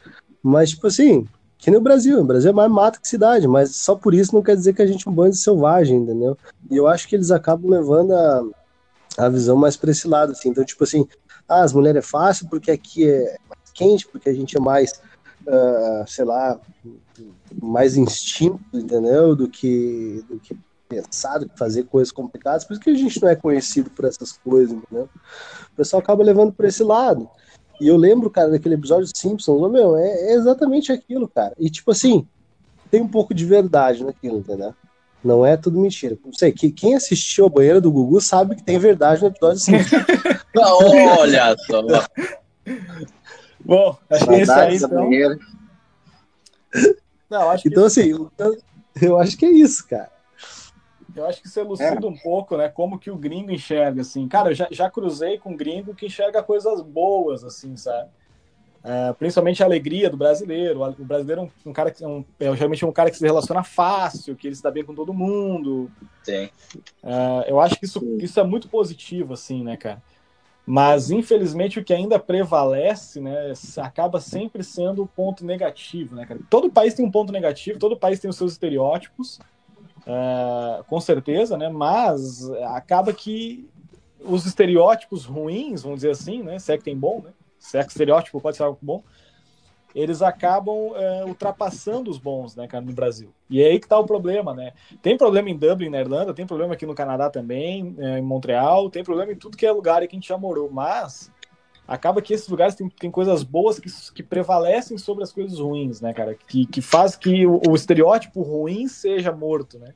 Mas, 0.43 0.71
tipo 0.71 0.87
assim, 0.87 1.27
que 1.57 1.71
nem 1.71 1.79
o 1.79 1.83
Brasil. 1.83 2.19
O 2.19 2.23
Brasil 2.23 2.51
é 2.51 2.53
mais 2.53 2.71
mato 2.71 3.01
que 3.01 3.07
cidade, 3.07 3.47
mas 3.47 3.75
só 3.75 3.95
por 3.95 4.13
isso 4.13 4.33
não 4.33 4.43
quer 4.43 4.55
dizer 4.55 4.73
que 4.73 4.81
a 4.81 4.87
gente 4.87 5.07
é 5.07 5.11
um 5.11 5.13
bando 5.13 5.35
selvagem, 5.35 5.97
entendeu? 5.97 6.37
E 6.69 6.77
eu 6.77 6.87
acho 6.87 7.07
que 7.07 7.15
eles 7.15 7.31
acabam 7.31 7.69
levando 7.69 8.13
a, 8.13 8.43
a 9.17 9.29
visão 9.29 9.55
mais 9.55 9.75
pra 9.75 9.91
esse 9.91 10.07
lado, 10.07 10.31
assim. 10.31 10.49
Então, 10.49 10.63
tipo 10.63 10.83
assim, 10.83 11.07
ah, 11.47 11.63
as 11.63 11.73
mulheres 11.73 12.03
é 12.03 12.07
fácil 12.07 12.47
porque 12.49 12.71
aqui 12.71 13.09
é 13.09 13.37
quente, 13.73 14.07
porque 14.07 14.29
a 14.29 14.33
gente 14.33 14.57
é 14.57 14.59
mais, 14.59 14.93
uh, 15.47 16.07
sei 16.07 16.25
lá, 16.25 16.59
mais 17.61 17.97
instinto, 17.97 18.59
entendeu? 18.73 19.35
Do 19.35 19.47
que, 19.47 20.23
do 20.29 20.39
que 20.39 20.57
pensar, 20.87 21.39
do 21.39 21.49
que 21.49 21.57
fazer 21.57 21.83
coisas 21.83 22.11
complicadas. 22.11 22.63
Por 22.63 22.73
isso 22.73 22.81
que 22.81 22.89
a 22.89 22.95
gente 22.95 23.21
não 23.21 23.29
é 23.29 23.35
conhecido 23.35 23.89
por 23.89 24.05
essas 24.05 24.33
coisas, 24.33 24.75
entendeu? 24.75 25.09
O 25.73 25.75
pessoal 25.75 26.01
acaba 26.01 26.23
levando 26.23 26.53
por 26.53 26.65
esse 26.65 26.83
lado. 26.83 27.29
E 27.79 27.87
eu 27.87 27.95
lembro, 27.95 28.29
cara, 28.29 28.49
daquele 28.49 28.75
episódio 28.75 29.05
de 29.05 29.17
Simpsons, 29.17 29.61
oh, 29.61 29.69
meu, 29.69 29.95
é, 29.97 30.31
é 30.31 30.33
exatamente 30.33 30.91
aquilo, 30.91 31.27
cara. 31.27 31.53
E 31.59 31.69
tipo 31.69 31.91
assim, 31.91 32.27
tem 32.89 33.01
um 33.01 33.07
pouco 33.07 33.33
de 33.33 33.45
verdade 33.45 34.03
naquilo, 34.03 34.39
entendeu? 34.39 34.73
Não 35.23 35.45
é 35.45 35.57
tudo 35.57 35.79
mentira. 35.79 36.17
Não 36.23 36.33
sei, 36.33 36.51
que, 36.51 36.71
quem 36.71 36.95
assistiu 36.95 37.45
a 37.45 37.49
banheira 37.49 37.81
do 37.81 37.91
Gugu 37.91 38.21
sabe 38.21 38.55
que 38.55 38.63
tem 38.63 38.79
verdade 38.79 39.21
no 39.21 39.27
episódio 39.27 39.57
de 39.57 39.63
Simpsons. 39.63 40.03
Olha 41.19 41.55
só. 41.67 41.83
Bom, 43.63 43.97
acho 44.09 44.25
que 44.25 44.33
é 44.33 44.41
isso 44.41 44.51
aí, 44.51 44.75
então. 44.75 45.09
Não, 47.29 47.49
acho 47.49 47.67
então, 47.67 47.85
assim, 47.85 48.13
eu 49.01 49.19
acho 49.19 49.37
que 49.37 49.45
é 49.45 49.51
isso, 49.51 49.85
cara. 49.87 50.09
Eu 51.19 51.25
acho 51.27 51.41
que 51.41 51.49
você 51.49 51.61
elucida 51.61 52.05
é. 52.05 52.09
um 52.09 52.15
pouco, 52.17 52.57
né? 52.57 52.69
Como 52.69 52.99
que 52.99 53.11
o 53.11 53.17
gringo 53.17 53.51
enxerga, 53.51 54.01
assim. 54.01 54.27
Cara, 54.27 54.49
eu 54.49 54.55
já, 54.55 54.67
já 54.71 54.89
cruzei 54.89 55.37
com 55.37 55.51
um 55.51 55.57
gringo 55.57 55.95
que 55.95 56.05
enxerga 56.05 56.43
coisas 56.43 56.81
boas, 56.81 57.43
assim, 57.43 57.75
sabe? 57.75 58.09
É, 58.83 59.11
principalmente 59.13 59.61
a 59.61 59.65
alegria 59.65 60.09
do 60.09 60.15
brasileiro. 60.15 60.81
O 60.81 61.05
brasileiro 61.05 61.41
é 61.41 61.43
um, 61.43 61.69
um 61.71 61.73
cara 61.73 61.91
que 61.91 62.03
é, 62.03 62.07
um, 62.07 62.23
é 62.39 62.55
geralmente 62.55 62.85
um 62.85 62.91
cara 62.91 63.11
que 63.11 63.17
se 63.17 63.25
relaciona 63.25 63.63
fácil, 63.63 64.35
que 64.35 64.47
ele 64.47 64.55
se 64.55 64.63
dá 64.63 64.71
bem 64.71 64.85
com 64.85 64.95
todo 64.95 65.13
mundo. 65.13 65.91
Sim. 66.23 66.49
É, 67.03 67.45
eu 67.47 67.59
acho 67.59 67.75
que 67.75 67.85
isso, 67.85 68.01
isso 68.19 68.39
é 68.39 68.43
muito 68.43 68.69
positivo, 68.69 69.33
assim, 69.33 69.63
né, 69.63 69.75
cara? 69.75 70.01
Mas, 70.65 71.11
infelizmente, 71.11 71.79
o 71.79 71.83
que 71.83 71.93
ainda 71.93 72.19
prevalece, 72.19 73.21
né, 73.21 73.53
acaba 73.77 74.19
sempre 74.19 74.63
sendo 74.65 75.03
o 75.03 75.07
ponto 75.07 75.45
negativo, 75.45 76.13
né, 76.13 76.25
cara? 76.25 76.41
Todo 76.49 76.69
país 76.69 76.93
tem 76.93 77.05
um 77.05 77.11
ponto 77.11 77.31
negativo, 77.31 77.79
todo 77.79 77.95
país 77.95 78.19
tem 78.19 78.29
os 78.29 78.35
seus 78.35 78.51
estereótipos, 78.51 79.39
é, 80.07 80.83
com 80.83 81.01
certeza, 81.01 81.57
né? 81.57 81.67
Mas 81.67 82.49
acaba 82.63 83.11
que 83.11 83.69
os 84.23 84.45
estereótipos 84.45 85.25
ruins, 85.25 85.83
vamos 85.83 85.97
dizer 85.97 86.11
assim, 86.11 86.41
né? 86.41 86.57
Se 86.57 86.71
é 86.71 86.77
que 86.77 86.83
tem 86.83 86.97
bom, 86.97 87.21
né? 87.23 87.31
Se 87.59 87.77
é 87.77 87.83
que 87.83 87.89
estereótipo 87.89 88.39
pode 88.39 88.55
ser 88.55 88.63
algo 88.63 88.79
bom, 88.81 89.03
eles 89.93 90.21
acabam 90.21 90.91
é, 90.95 91.25
ultrapassando 91.25 92.09
os 92.09 92.17
bons, 92.17 92.55
né, 92.55 92.67
cara, 92.67 92.85
no 92.85 92.93
Brasil. 92.93 93.33
E 93.49 93.61
é 93.61 93.67
aí 93.67 93.79
que 93.79 93.87
tá 93.87 93.97
o 93.97 94.05
problema, 94.05 94.53
né? 94.53 94.73
Tem 95.01 95.17
problema 95.17 95.49
em 95.49 95.57
Dublin, 95.57 95.89
na 95.89 95.99
Irlanda, 95.99 96.33
tem 96.33 96.45
problema 96.45 96.75
aqui 96.75 96.85
no 96.85 96.93
Canadá 96.93 97.29
também, 97.29 97.95
é, 97.97 98.19
em 98.19 98.21
Montreal, 98.21 98.89
tem 98.89 99.03
problema 99.03 99.31
em 99.31 99.35
tudo 99.35 99.57
que 99.57 99.65
é 99.65 99.71
lugar 99.71 100.01
que 100.07 100.15
a 100.15 100.17
gente 100.17 100.27
já 100.27 100.37
morou, 100.37 100.69
mas 100.71 101.31
acaba 101.87 102.21
que 102.21 102.33
esses 102.33 102.47
lugares 102.47 102.75
têm, 102.75 103.11
coisas 103.11 103.43
boas 103.43 103.79
que, 103.79 103.89
que 104.13 104.21
prevalecem 104.21 104.97
sobre 104.97 105.23
as 105.23 105.31
coisas 105.31 105.59
ruins, 105.59 106.01
né, 106.01 106.13
cara? 106.13 106.35
Que, 106.35 106.65
que 106.65 106.81
faz 106.81 107.15
que 107.15 107.45
o, 107.45 107.61
o 107.67 107.75
estereótipo 107.75 108.41
ruim 108.41 108.87
seja 108.87 109.31
morto, 109.31 109.79
né? 109.79 109.93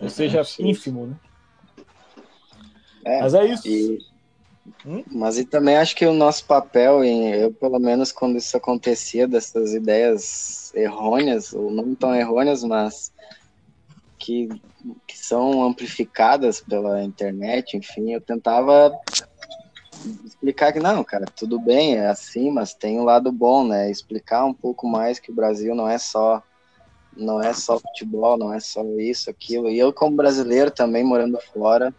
Ou 0.00 0.08
seja, 0.08 0.42
ínfimo, 0.58 1.06
né? 1.06 1.16
É, 3.04 3.20
mas 3.20 3.34
é 3.34 3.44
isso. 3.46 3.68
E 3.68 3.98
Hum? 4.86 5.02
Mas 5.10 5.38
e 5.38 5.44
também 5.44 5.76
acho 5.76 5.94
que 5.96 6.06
o 6.06 6.12
nosso 6.12 6.44
papel, 6.44 7.02
em, 7.02 7.30
eu 7.30 7.52
pelo 7.52 7.78
menos 7.78 8.12
quando 8.12 8.36
isso 8.36 8.56
acontecia, 8.56 9.26
dessas 9.26 9.74
ideias 9.74 10.72
errôneas, 10.74 11.52
ou 11.52 11.70
não 11.70 11.94
tão 11.94 12.14
errôneas, 12.14 12.62
mas 12.62 13.12
que, 14.18 14.48
que 15.06 15.18
são 15.18 15.64
amplificadas 15.64 16.60
pela 16.60 17.02
internet, 17.02 17.76
enfim, 17.76 18.12
eu 18.12 18.20
tentava 18.20 18.96
explicar 20.24 20.72
que 20.72 20.80
não, 20.80 21.04
cara, 21.04 21.26
tudo 21.36 21.58
bem, 21.58 21.96
é 21.96 22.08
assim, 22.08 22.50
mas 22.50 22.74
tem 22.74 22.98
um 22.98 23.04
lado 23.04 23.30
bom, 23.30 23.66
né? 23.66 23.90
Explicar 23.90 24.44
um 24.44 24.54
pouco 24.54 24.88
mais 24.88 25.18
que 25.18 25.30
o 25.30 25.34
Brasil 25.34 25.74
não 25.74 25.88
é 25.88 25.98
só 25.98 26.42
não 27.14 27.42
é 27.42 27.52
só 27.52 27.78
futebol, 27.78 28.38
não 28.38 28.54
é 28.54 28.58
só 28.58 28.82
isso, 28.98 29.28
aquilo. 29.28 29.68
E 29.68 29.78
eu 29.78 29.92
como 29.92 30.16
brasileiro 30.16 30.70
também 30.70 31.04
morando 31.04 31.38
fora, 31.52 31.94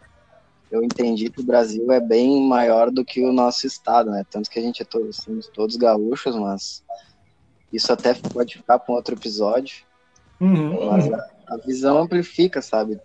eu 0.70 0.82
entendi 0.82 1.30
que 1.30 1.40
o 1.40 1.44
Brasil 1.44 1.92
é 1.92 2.00
bem 2.00 2.42
maior 2.48 2.90
do 2.90 3.04
que 3.04 3.24
o 3.24 3.32
nosso 3.32 3.66
estado, 3.66 4.10
né? 4.10 4.24
Tanto 4.28 4.50
que 4.50 4.58
a 4.58 4.62
gente 4.62 4.82
é 4.82 4.84
todos, 4.84 5.16
somos 5.18 5.46
todos 5.46 5.76
gaúchos, 5.76 6.34
mas 6.34 6.82
isso 7.72 7.92
até 7.92 8.14
pode 8.14 8.56
ficar 8.56 8.80
para 8.80 8.92
um 8.92 8.96
outro 8.96 9.14
episódio. 9.14 9.84
Uhum. 10.40 10.90
Mas 10.90 11.12
a, 11.12 11.30
a 11.48 11.56
visão 11.58 11.98
amplifica, 11.98 12.60
sabe? 12.60 13.00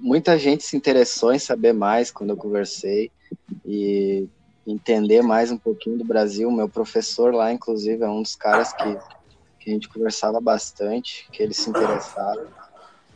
Muita 0.00 0.36
gente 0.38 0.64
se 0.64 0.76
interessou 0.76 1.32
em 1.32 1.38
saber 1.38 1.72
mais 1.72 2.10
quando 2.10 2.30
eu 2.30 2.36
conversei 2.36 3.10
e 3.64 4.28
entender 4.66 5.22
mais 5.22 5.50
um 5.50 5.58
pouquinho 5.58 5.98
do 5.98 6.04
Brasil. 6.04 6.50
Meu 6.50 6.68
professor 6.68 7.32
lá, 7.32 7.52
inclusive, 7.52 8.02
é 8.02 8.08
um 8.08 8.22
dos 8.22 8.34
caras 8.34 8.72
que, 8.72 8.98
que 9.60 9.70
a 9.70 9.72
gente 9.72 9.88
conversava 9.88 10.40
bastante, 10.40 11.28
que 11.32 11.42
ele 11.42 11.54
se 11.54 11.70
interessava. 11.70 12.48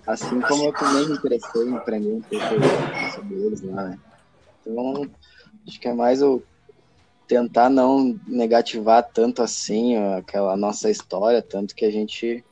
Assim 0.06 0.40
como 0.40 0.66
eu 0.66 0.72
também 0.72 1.09
me 1.09 1.16
interessei 1.16 1.62
em 1.64 1.76
aprender 1.76 2.12
um 2.12 2.20
pouco 2.20 2.44
sobre 3.14 3.35
eles 3.35 3.62
lá, 3.62 3.88
né? 3.88 3.98
Então, 4.61 5.11
acho 5.66 5.80
que 5.80 5.88
é 5.88 5.92
mais 5.92 6.22
o 6.22 6.42
tentar 7.26 7.68
não 7.68 8.18
negativar 8.26 9.02
tanto 9.12 9.42
assim 9.42 9.96
aquela 9.96 10.56
nossa 10.56 10.88
história, 10.88 11.42
tanto 11.42 11.74
que 11.74 11.85
a 11.85 11.90
gente 11.90 12.44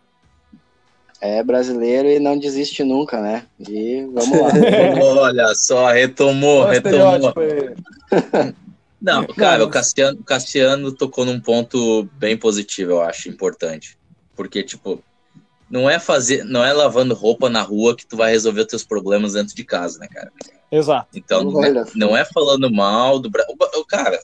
é 1.21 1.43
brasileiro 1.43 2.09
e 2.09 2.19
não 2.19 2.39
desiste 2.39 2.85
nunca, 2.85 3.21
né? 3.21 3.47
E 3.59 4.07
vamos 4.13 4.39
lá. 4.39 4.49
Olha 5.23 5.55
só, 5.55 5.89
retomou, 5.89 6.67
retomou. 6.67 7.35
Não, 9.01 9.27
cara, 9.27 9.63
o 9.63 9.69
Cassiano, 9.69 10.19
o 10.19 10.25
Cassiano 10.25 10.91
tocou 10.91 11.27
num 11.27 11.39
ponto 11.39 12.09
bem 12.15 12.39
positivo, 12.39 12.93
eu 12.93 13.03
acho, 13.03 13.29
importante. 13.29 13.99
Porque, 14.35 14.63
tipo, 14.63 15.05
não 15.69 15.91
é 15.91 15.99
fazer, 15.99 16.43
não 16.43 16.65
é 16.65 16.73
lavando 16.73 17.15
roupa 17.15 17.51
na 17.51 17.61
rua 17.61 17.95
que 17.95 18.07
tu 18.07 18.17
vai 18.17 18.33
resolver 18.33 18.63
os 18.63 18.67
teus 18.67 18.83
problemas 18.83 19.35
dentro 19.35 19.55
de 19.55 19.63
casa, 19.63 19.99
né, 19.99 20.09
cara? 20.09 20.33
Exato. 20.73 21.09
Então, 21.15 21.45
não 21.45 21.63
é, 21.63 21.85
não 21.95 22.17
é 22.17 22.25
falando 22.25 22.73
mal 22.73 23.19
do 23.19 23.29
Brasil. 23.29 23.55
Cara, 23.87 24.23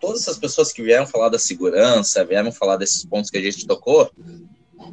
todas 0.00 0.22
essas 0.22 0.38
pessoas 0.38 0.72
que 0.72 0.82
vieram 0.82 1.06
falar 1.06 1.28
da 1.28 1.38
segurança, 1.38 2.24
vieram 2.24 2.50
falar 2.52 2.76
desses 2.76 3.04
pontos 3.04 3.30
que 3.30 3.36
a 3.36 3.42
gente 3.42 3.66
tocou, 3.66 4.10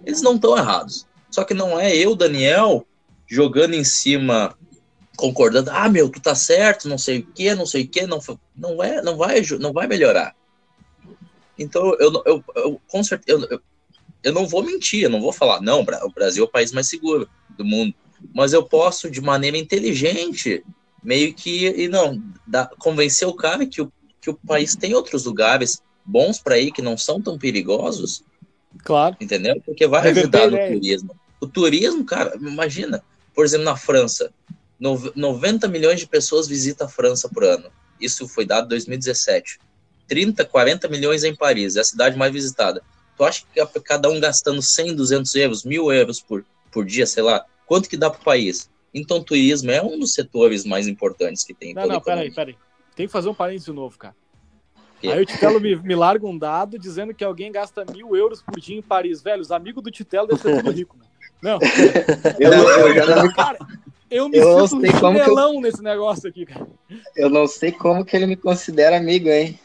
eles 0.06 0.21
não 0.21 0.36
estão 0.36 0.58
errados. 0.58 1.08
Só 1.30 1.43
que 1.43 1.54
não 1.54 1.80
é 1.80 1.95
eu, 1.95 2.15
Daniel, 2.15 2.86
jogando 3.28 3.75
em 3.75 3.84
cima, 3.84 4.58
concordando, 5.15 5.69
ah, 5.71 5.89
meu, 5.89 6.10
tu 6.10 6.19
tá 6.19 6.34
certo, 6.34 6.89
não 6.89 6.97
sei 6.97 7.19
o 7.19 7.25
que, 7.25 7.54
não 7.54 7.65
sei 7.65 7.84
o 7.84 7.88
que, 7.88 8.06
não, 8.08 8.19
não, 8.56 8.84
é, 8.84 9.02
não, 9.02 9.15
vai, 9.15 9.41
não 9.60 9.71
vai 9.71 9.88
melhorar. 9.88 10.36
Então, 11.58 11.95
eu, 11.99 12.23
eu, 12.25 12.43
eu 12.56 12.82
com 12.88 13.04
certeza, 13.04 13.47
eu, 13.49 13.62
eu 14.23 14.34
não 14.34 14.47
vou 14.47 14.63
mentir, 14.63 15.04
eu 15.04 15.10
não 15.10 15.21
vou 15.21 15.32
falar, 15.32 15.62
não, 15.62 15.82
o 15.82 16.12
Brasil 16.12 16.43
é 16.43 16.47
o 16.47 16.52
país 16.52 16.71
mais 16.71 16.88
seguro 16.88 17.30
do 17.58 17.65
mundo. 17.65 17.93
Mas 18.34 18.54
eu 18.54 18.63
posso, 18.63 19.10
de 19.10 19.21
maneira 19.21 19.58
inteligente, 19.58 20.63
meio 21.04 21.34
que, 21.34 21.67
e 21.67 21.88
não, 21.88 22.21
convencer 22.80 23.28
o 23.28 23.34
cara 23.34 23.65
que 23.65 23.82
o, 23.82 23.91
que 24.21 24.30
o 24.30 24.36
país 24.36 24.75
tem 24.75 24.93
outros 24.93 25.25
lugares 25.25 25.82
bons 26.06 26.39
para 26.39 26.58
ir, 26.58 26.71
que 26.71 26.82
não 26.82 26.97
são 26.97 27.21
tão 27.21 27.38
perigosos, 27.38 28.23
Claro. 28.84 29.15
Entendeu? 29.19 29.62
Porque 29.65 29.88
vai 29.88 30.10
ajudar 30.10 30.49
no 30.49 30.58
turismo. 30.58 31.15
O 31.41 31.47
turismo, 31.47 32.05
cara, 32.05 32.36
imagina, 32.36 33.03
por 33.34 33.45
exemplo, 33.45 33.65
na 33.65 33.75
França, 33.75 34.32
90 34.79 35.67
milhões 35.67 35.99
de 35.99 36.08
pessoas 36.08 36.47
visitam 36.47 36.88
a 36.88 36.89
França 36.89 37.29
por 37.29 37.43
ano. 37.43 37.69
Isso 37.99 38.27
foi 38.27 38.45
dado 38.45 38.65
em 38.65 38.69
2017. 38.69 39.60
30, 40.08 40.43
40 40.45 40.88
milhões 40.88 41.23
em 41.23 41.36
Paris, 41.36 41.75
é 41.75 41.82
a 41.82 41.84
cidade 41.84 42.17
mais 42.17 42.32
visitada. 42.32 42.82
Tu 43.17 43.23
acha 43.23 43.43
que 43.53 43.79
cada 43.82 44.10
um 44.10 44.19
gastando 44.19 44.62
100, 44.62 44.95
200 44.95 45.36
euros, 45.36 45.63
mil 45.63 45.91
euros 45.91 46.21
por, 46.21 46.45
por 46.71 46.86
dia, 46.86 47.05
sei 47.05 47.21
lá, 47.21 47.45
quanto 47.65 47.89
que 47.89 47.97
dá 47.97 48.10
para 48.10 48.21
o 48.21 48.23
país? 48.23 48.69
Então, 48.93 49.21
turismo 49.21 49.69
é 49.69 49.82
um 49.82 49.99
dos 49.99 50.13
setores 50.13 50.65
mais 50.65 50.88
importantes 50.88 51.43
que 51.43 51.53
tem. 51.53 51.73
Não, 51.73 51.86
não, 51.86 52.01
peraí, 52.01 52.34
peraí. 52.34 52.58
Tem 52.95 53.05
que 53.05 53.12
fazer 53.12 53.29
um 53.29 53.34
parênteses 53.34 53.67
novo, 53.73 53.97
cara. 53.97 54.15
Aí 55.03 55.21
o 55.21 55.25
Titelo 55.25 55.59
me, 55.59 55.75
me 55.75 55.95
larga 55.95 56.25
um 56.27 56.38
dado 56.38 56.77
dizendo 56.77 57.13
que 57.13 57.23
alguém 57.23 57.51
gasta 57.51 57.85
mil 57.85 58.15
euros 58.15 58.41
por 58.41 58.59
dia 58.59 58.77
em 58.77 58.81
Paris. 58.81 59.21
Velho, 59.21 59.41
os 59.41 59.51
amigos 59.51 59.83
do 59.83 59.91
Titelo 59.91 60.27
devem 60.27 60.41
ser 60.41 60.57
tudo 60.57 60.71
rico, 60.71 60.97
né? 60.97 61.05
Não. 61.41 61.59
eu, 62.39 62.51
eu, 62.51 63.15
não... 63.15 63.33
Cara, 63.33 63.57
eu 64.12 64.27
me 64.27 64.38
eu 64.38 64.67
sinto 64.67 64.85
um 64.85 64.97
chinelão 64.97 65.53
eu... 65.55 65.62
nesse 65.62 65.81
negócio 65.81 66.27
aqui, 66.27 66.45
cara. 66.45 66.67
Eu 67.15 67.29
não 67.29 67.47
sei 67.47 67.71
como 67.71 68.03
que 68.03 68.15
ele 68.15 68.25
me 68.25 68.35
considera 68.35 68.97
amigo, 68.97 69.29
hein? 69.29 69.57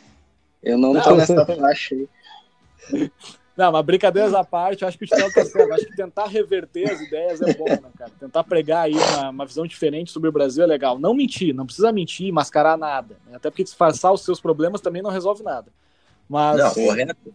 Eu 0.63 0.79
não, 0.79 0.95
não 0.95 1.03
tô 1.03 1.15
nessa 1.15 1.45
faixa 1.45 1.95
aí. 1.95 3.11
Não, 3.57 3.71
mas 3.71 3.85
brincadeiras 3.85 4.35
à 4.35 4.43
parte, 4.43 4.83
eu 4.83 4.89
acho 4.89 4.99
que 4.99 5.05
o 5.05 5.07
Titelo 5.07 5.33
tá 5.33 5.45
certo. 5.45 5.73
Acho 5.73 5.87
que 5.87 5.97
tentar 5.97 6.27
reverter 6.27 6.91
as 6.91 7.01
ideias 7.01 7.41
é 7.41 7.55
bom, 7.55 7.69
né, 7.69 7.91
cara? 7.97 8.11
Tentar 8.19 8.43
pregar 8.43 8.87
aí 8.87 8.95
uma, 8.95 9.31
uma, 9.31 9.47
visão 9.47 9.65
diferente 9.65 10.11
sobre 10.11 10.29
o 10.29 10.33
Brasil 10.33 10.65
é 10.65 10.67
legal. 10.67 10.99
Não 10.99 11.15
mentir, 11.15 11.55
não 11.55 11.65
precisa 11.65 11.93
mentir, 11.93 12.33
mascarar 12.33 12.77
nada. 12.77 13.17
Né? 13.27 13.37
Até 13.37 13.51
porque 13.51 13.63
disfarçar 13.63 14.13
os 14.13 14.25
seus 14.25 14.41
problemas 14.41 14.81
também 14.81 15.03
não 15.03 15.11
resolve 15.11 15.45
nada. 15.45 15.71
Mas, 16.29 16.59
não, 16.59 16.75
correto. 16.75 17.35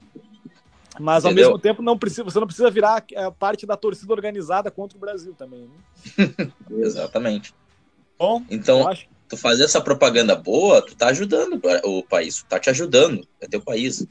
Mas 1.00 1.24
ao 1.24 1.34
mesmo 1.34 1.58
tempo 1.58 1.82
não 1.82 1.98
precisa, 1.98 2.26
você 2.26 2.38
não 2.38 2.48
precisa 2.48 2.70
virar 2.70 3.06
é, 3.14 3.32
parte 3.32 3.66
da 3.66 3.78
torcida 3.78 4.12
organizada 4.12 4.70
contra 4.70 4.98
o 4.98 5.00
Brasil 5.02 5.34
também. 5.34 5.70
Né? 6.18 6.52
Exatamente. 6.84 7.56
Bom, 8.18 8.44
então, 8.50 8.86
acho... 8.86 9.08
tu 9.30 9.38
fazer 9.38 9.64
essa 9.64 9.80
propaganda 9.80 10.36
boa, 10.36 10.82
tu 10.82 10.94
tá 10.98 11.08
ajudando 11.08 11.62
o 11.86 12.04
país, 12.04 12.40
tu 12.40 12.46
tá 12.46 12.60
te 12.60 12.70
ajudando, 12.70 13.26
é 13.40 13.48
teu 13.48 13.62
país 13.62 14.06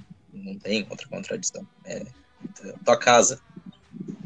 não 0.49 0.59
tem 0.59 0.87
outra 0.91 1.09
contradição. 1.09 1.67
É 1.85 2.03
a 2.65 2.85
tua 2.85 2.99
casa. 2.99 3.41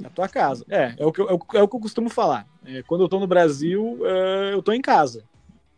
A 0.05 0.11
tua 0.11 0.29
casa. 0.29 0.65
É, 0.69 0.95
é 0.99 1.07
o 1.07 1.13
que 1.13 1.21
eu, 1.21 1.29
é 1.29 1.35
o, 1.35 1.39
é 1.55 1.63
o 1.63 1.69
que 1.69 1.77
eu 1.77 1.81
costumo 1.81 2.09
falar. 2.09 2.47
É, 2.65 2.83
quando 2.83 3.03
eu 3.03 3.09
tô 3.09 3.19
no 3.19 3.27
Brasil, 3.27 3.99
é, 4.05 4.55
eu 4.55 4.63
tô 4.63 4.73
em 4.73 4.81
casa. 4.81 5.25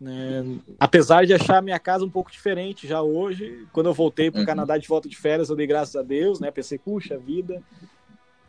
Né? 0.00 0.58
Apesar 0.78 1.24
de 1.24 1.32
achar 1.32 1.58
a 1.58 1.62
minha 1.62 1.78
casa 1.78 2.04
um 2.04 2.10
pouco 2.10 2.30
diferente 2.30 2.86
já 2.86 3.00
hoje, 3.00 3.66
quando 3.72 3.86
eu 3.86 3.94
voltei 3.94 4.30
para 4.30 4.38
o 4.38 4.40
uhum. 4.40 4.46
Canadá 4.46 4.76
de 4.76 4.88
volta 4.88 5.08
de 5.08 5.16
férias, 5.16 5.48
eu 5.48 5.56
dei 5.56 5.66
graças 5.66 5.96
a 5.96 6.02
Deus, 6.02 6.40
né? 6.40 6.50
Pensei, 6.50 6.78
puxa 6.78 7.16
vida, 7.16 7.62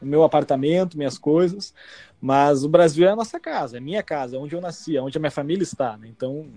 meu 0.02 0.24
apartamento, 0.24 0.98
minhas 0.98 1.18
coisas. 1.18 1.74
Mas 2.20 2.64
o 2.64 2.70
Brasil 2.70 3.08
é 3.08 3.12
a 3.12 3.16
nossa 3.16 3.40
casa, 3.40 3.78
é 3.78 3.80
minha 3.80 4.02
casa, 4.02 4.36
é 4.36 4.40
onde 4.40 4.56
eu 4.56 4.62
nasci, 4.62 4.98
é 4.98 5.02
onde 5.02 5.18
a 5.18 5.22
minha 5.22 5.32
família 5.32 5.64
está. 5.64 5.96
Né? 5.98 6.08
Então, 6.10 6.48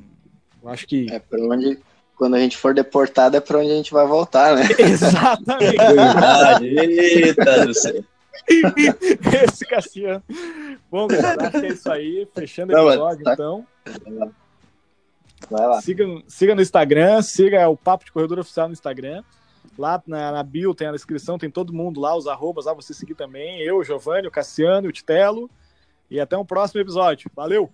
eu 0.62 0.68
acho 0.68 0.86
que. 0.86 1.06
É 1.10 1.18
para 1.18 1.40
onde 1.42 1.78
quando 2.18 2.34
a 2.34 2.40
gente 2.40 2.56
for 2.56 2.74
deportado 2.74 3.36
é 3.36 3.40
para 3.40 3.58
onde 3.58 3.70
a 3.70 3.76
gente 3.76 3.92
vai 3.92 4.04
voltar, 4.04 4.56
né? 4.56 4.64
Exatamente. 4.76 5.80
Eita 6.76 7.64
do 7.64 7.72
céu. 7.72 8.04
Esse 9.46 9.64
Cassiano. 9.64 10.22
Bom, 10.90 11.06
galera, 11.06 11.48
acho 11.48 11.60
que 11.60 11.66
é 11.66 11.68
isso 11.68 11.90
aí. 11.90 12.28
Fechando 12.34 12.74
o 12.74 12.88
episódio, 12.88 13.24
tá... 13.24 13.34
então. 13.34 13.64
Vai 15.48 15.66
lá. 15.66 15.80
Siga, 15.80 16.04
siga 16.26 16.54
no 16.56 16.60
Instagram, 16.60 17.22
siga 17.22 17.68
o 17.68 17.76
Papo 17.76 18.04
de 18.04 18.12
Corredor 18.12 18.40
Oficial 18.40 18.66
no 18.66 18.72
Instagram. 18.72 19.22
Lá 19.78 20.02
na, 20.04 20.32
na 20.32 20.42
bio 20.42 20.74
tem 20.74 20.88
a 20.88 20.92
descrição, 20.92 21.38
tem 21.38 21.50
todo 21.50 21.72
mundo 21.72 22.00
lá, 22.00 22.16
os 22.16 22.26
arrobas 22.26 22.64
lá, 22.64 22.74
você 22.74 22.92
seguir 22.92 23.14
também. 23.14 23.60
Eu, 23.60 23.84
Giovanni, 23.84 24.26
o 24.26 24.30
Cassiano, 24.30 24.88
o 24.88 24.92
Titelo. 24.92 25.48
E 26.10 26.18
até 26.18 26.36
um 26.36 26.44
próximo 26.44 26.80
episódio. 26.80 27.30
Valeu! 27.36 27.70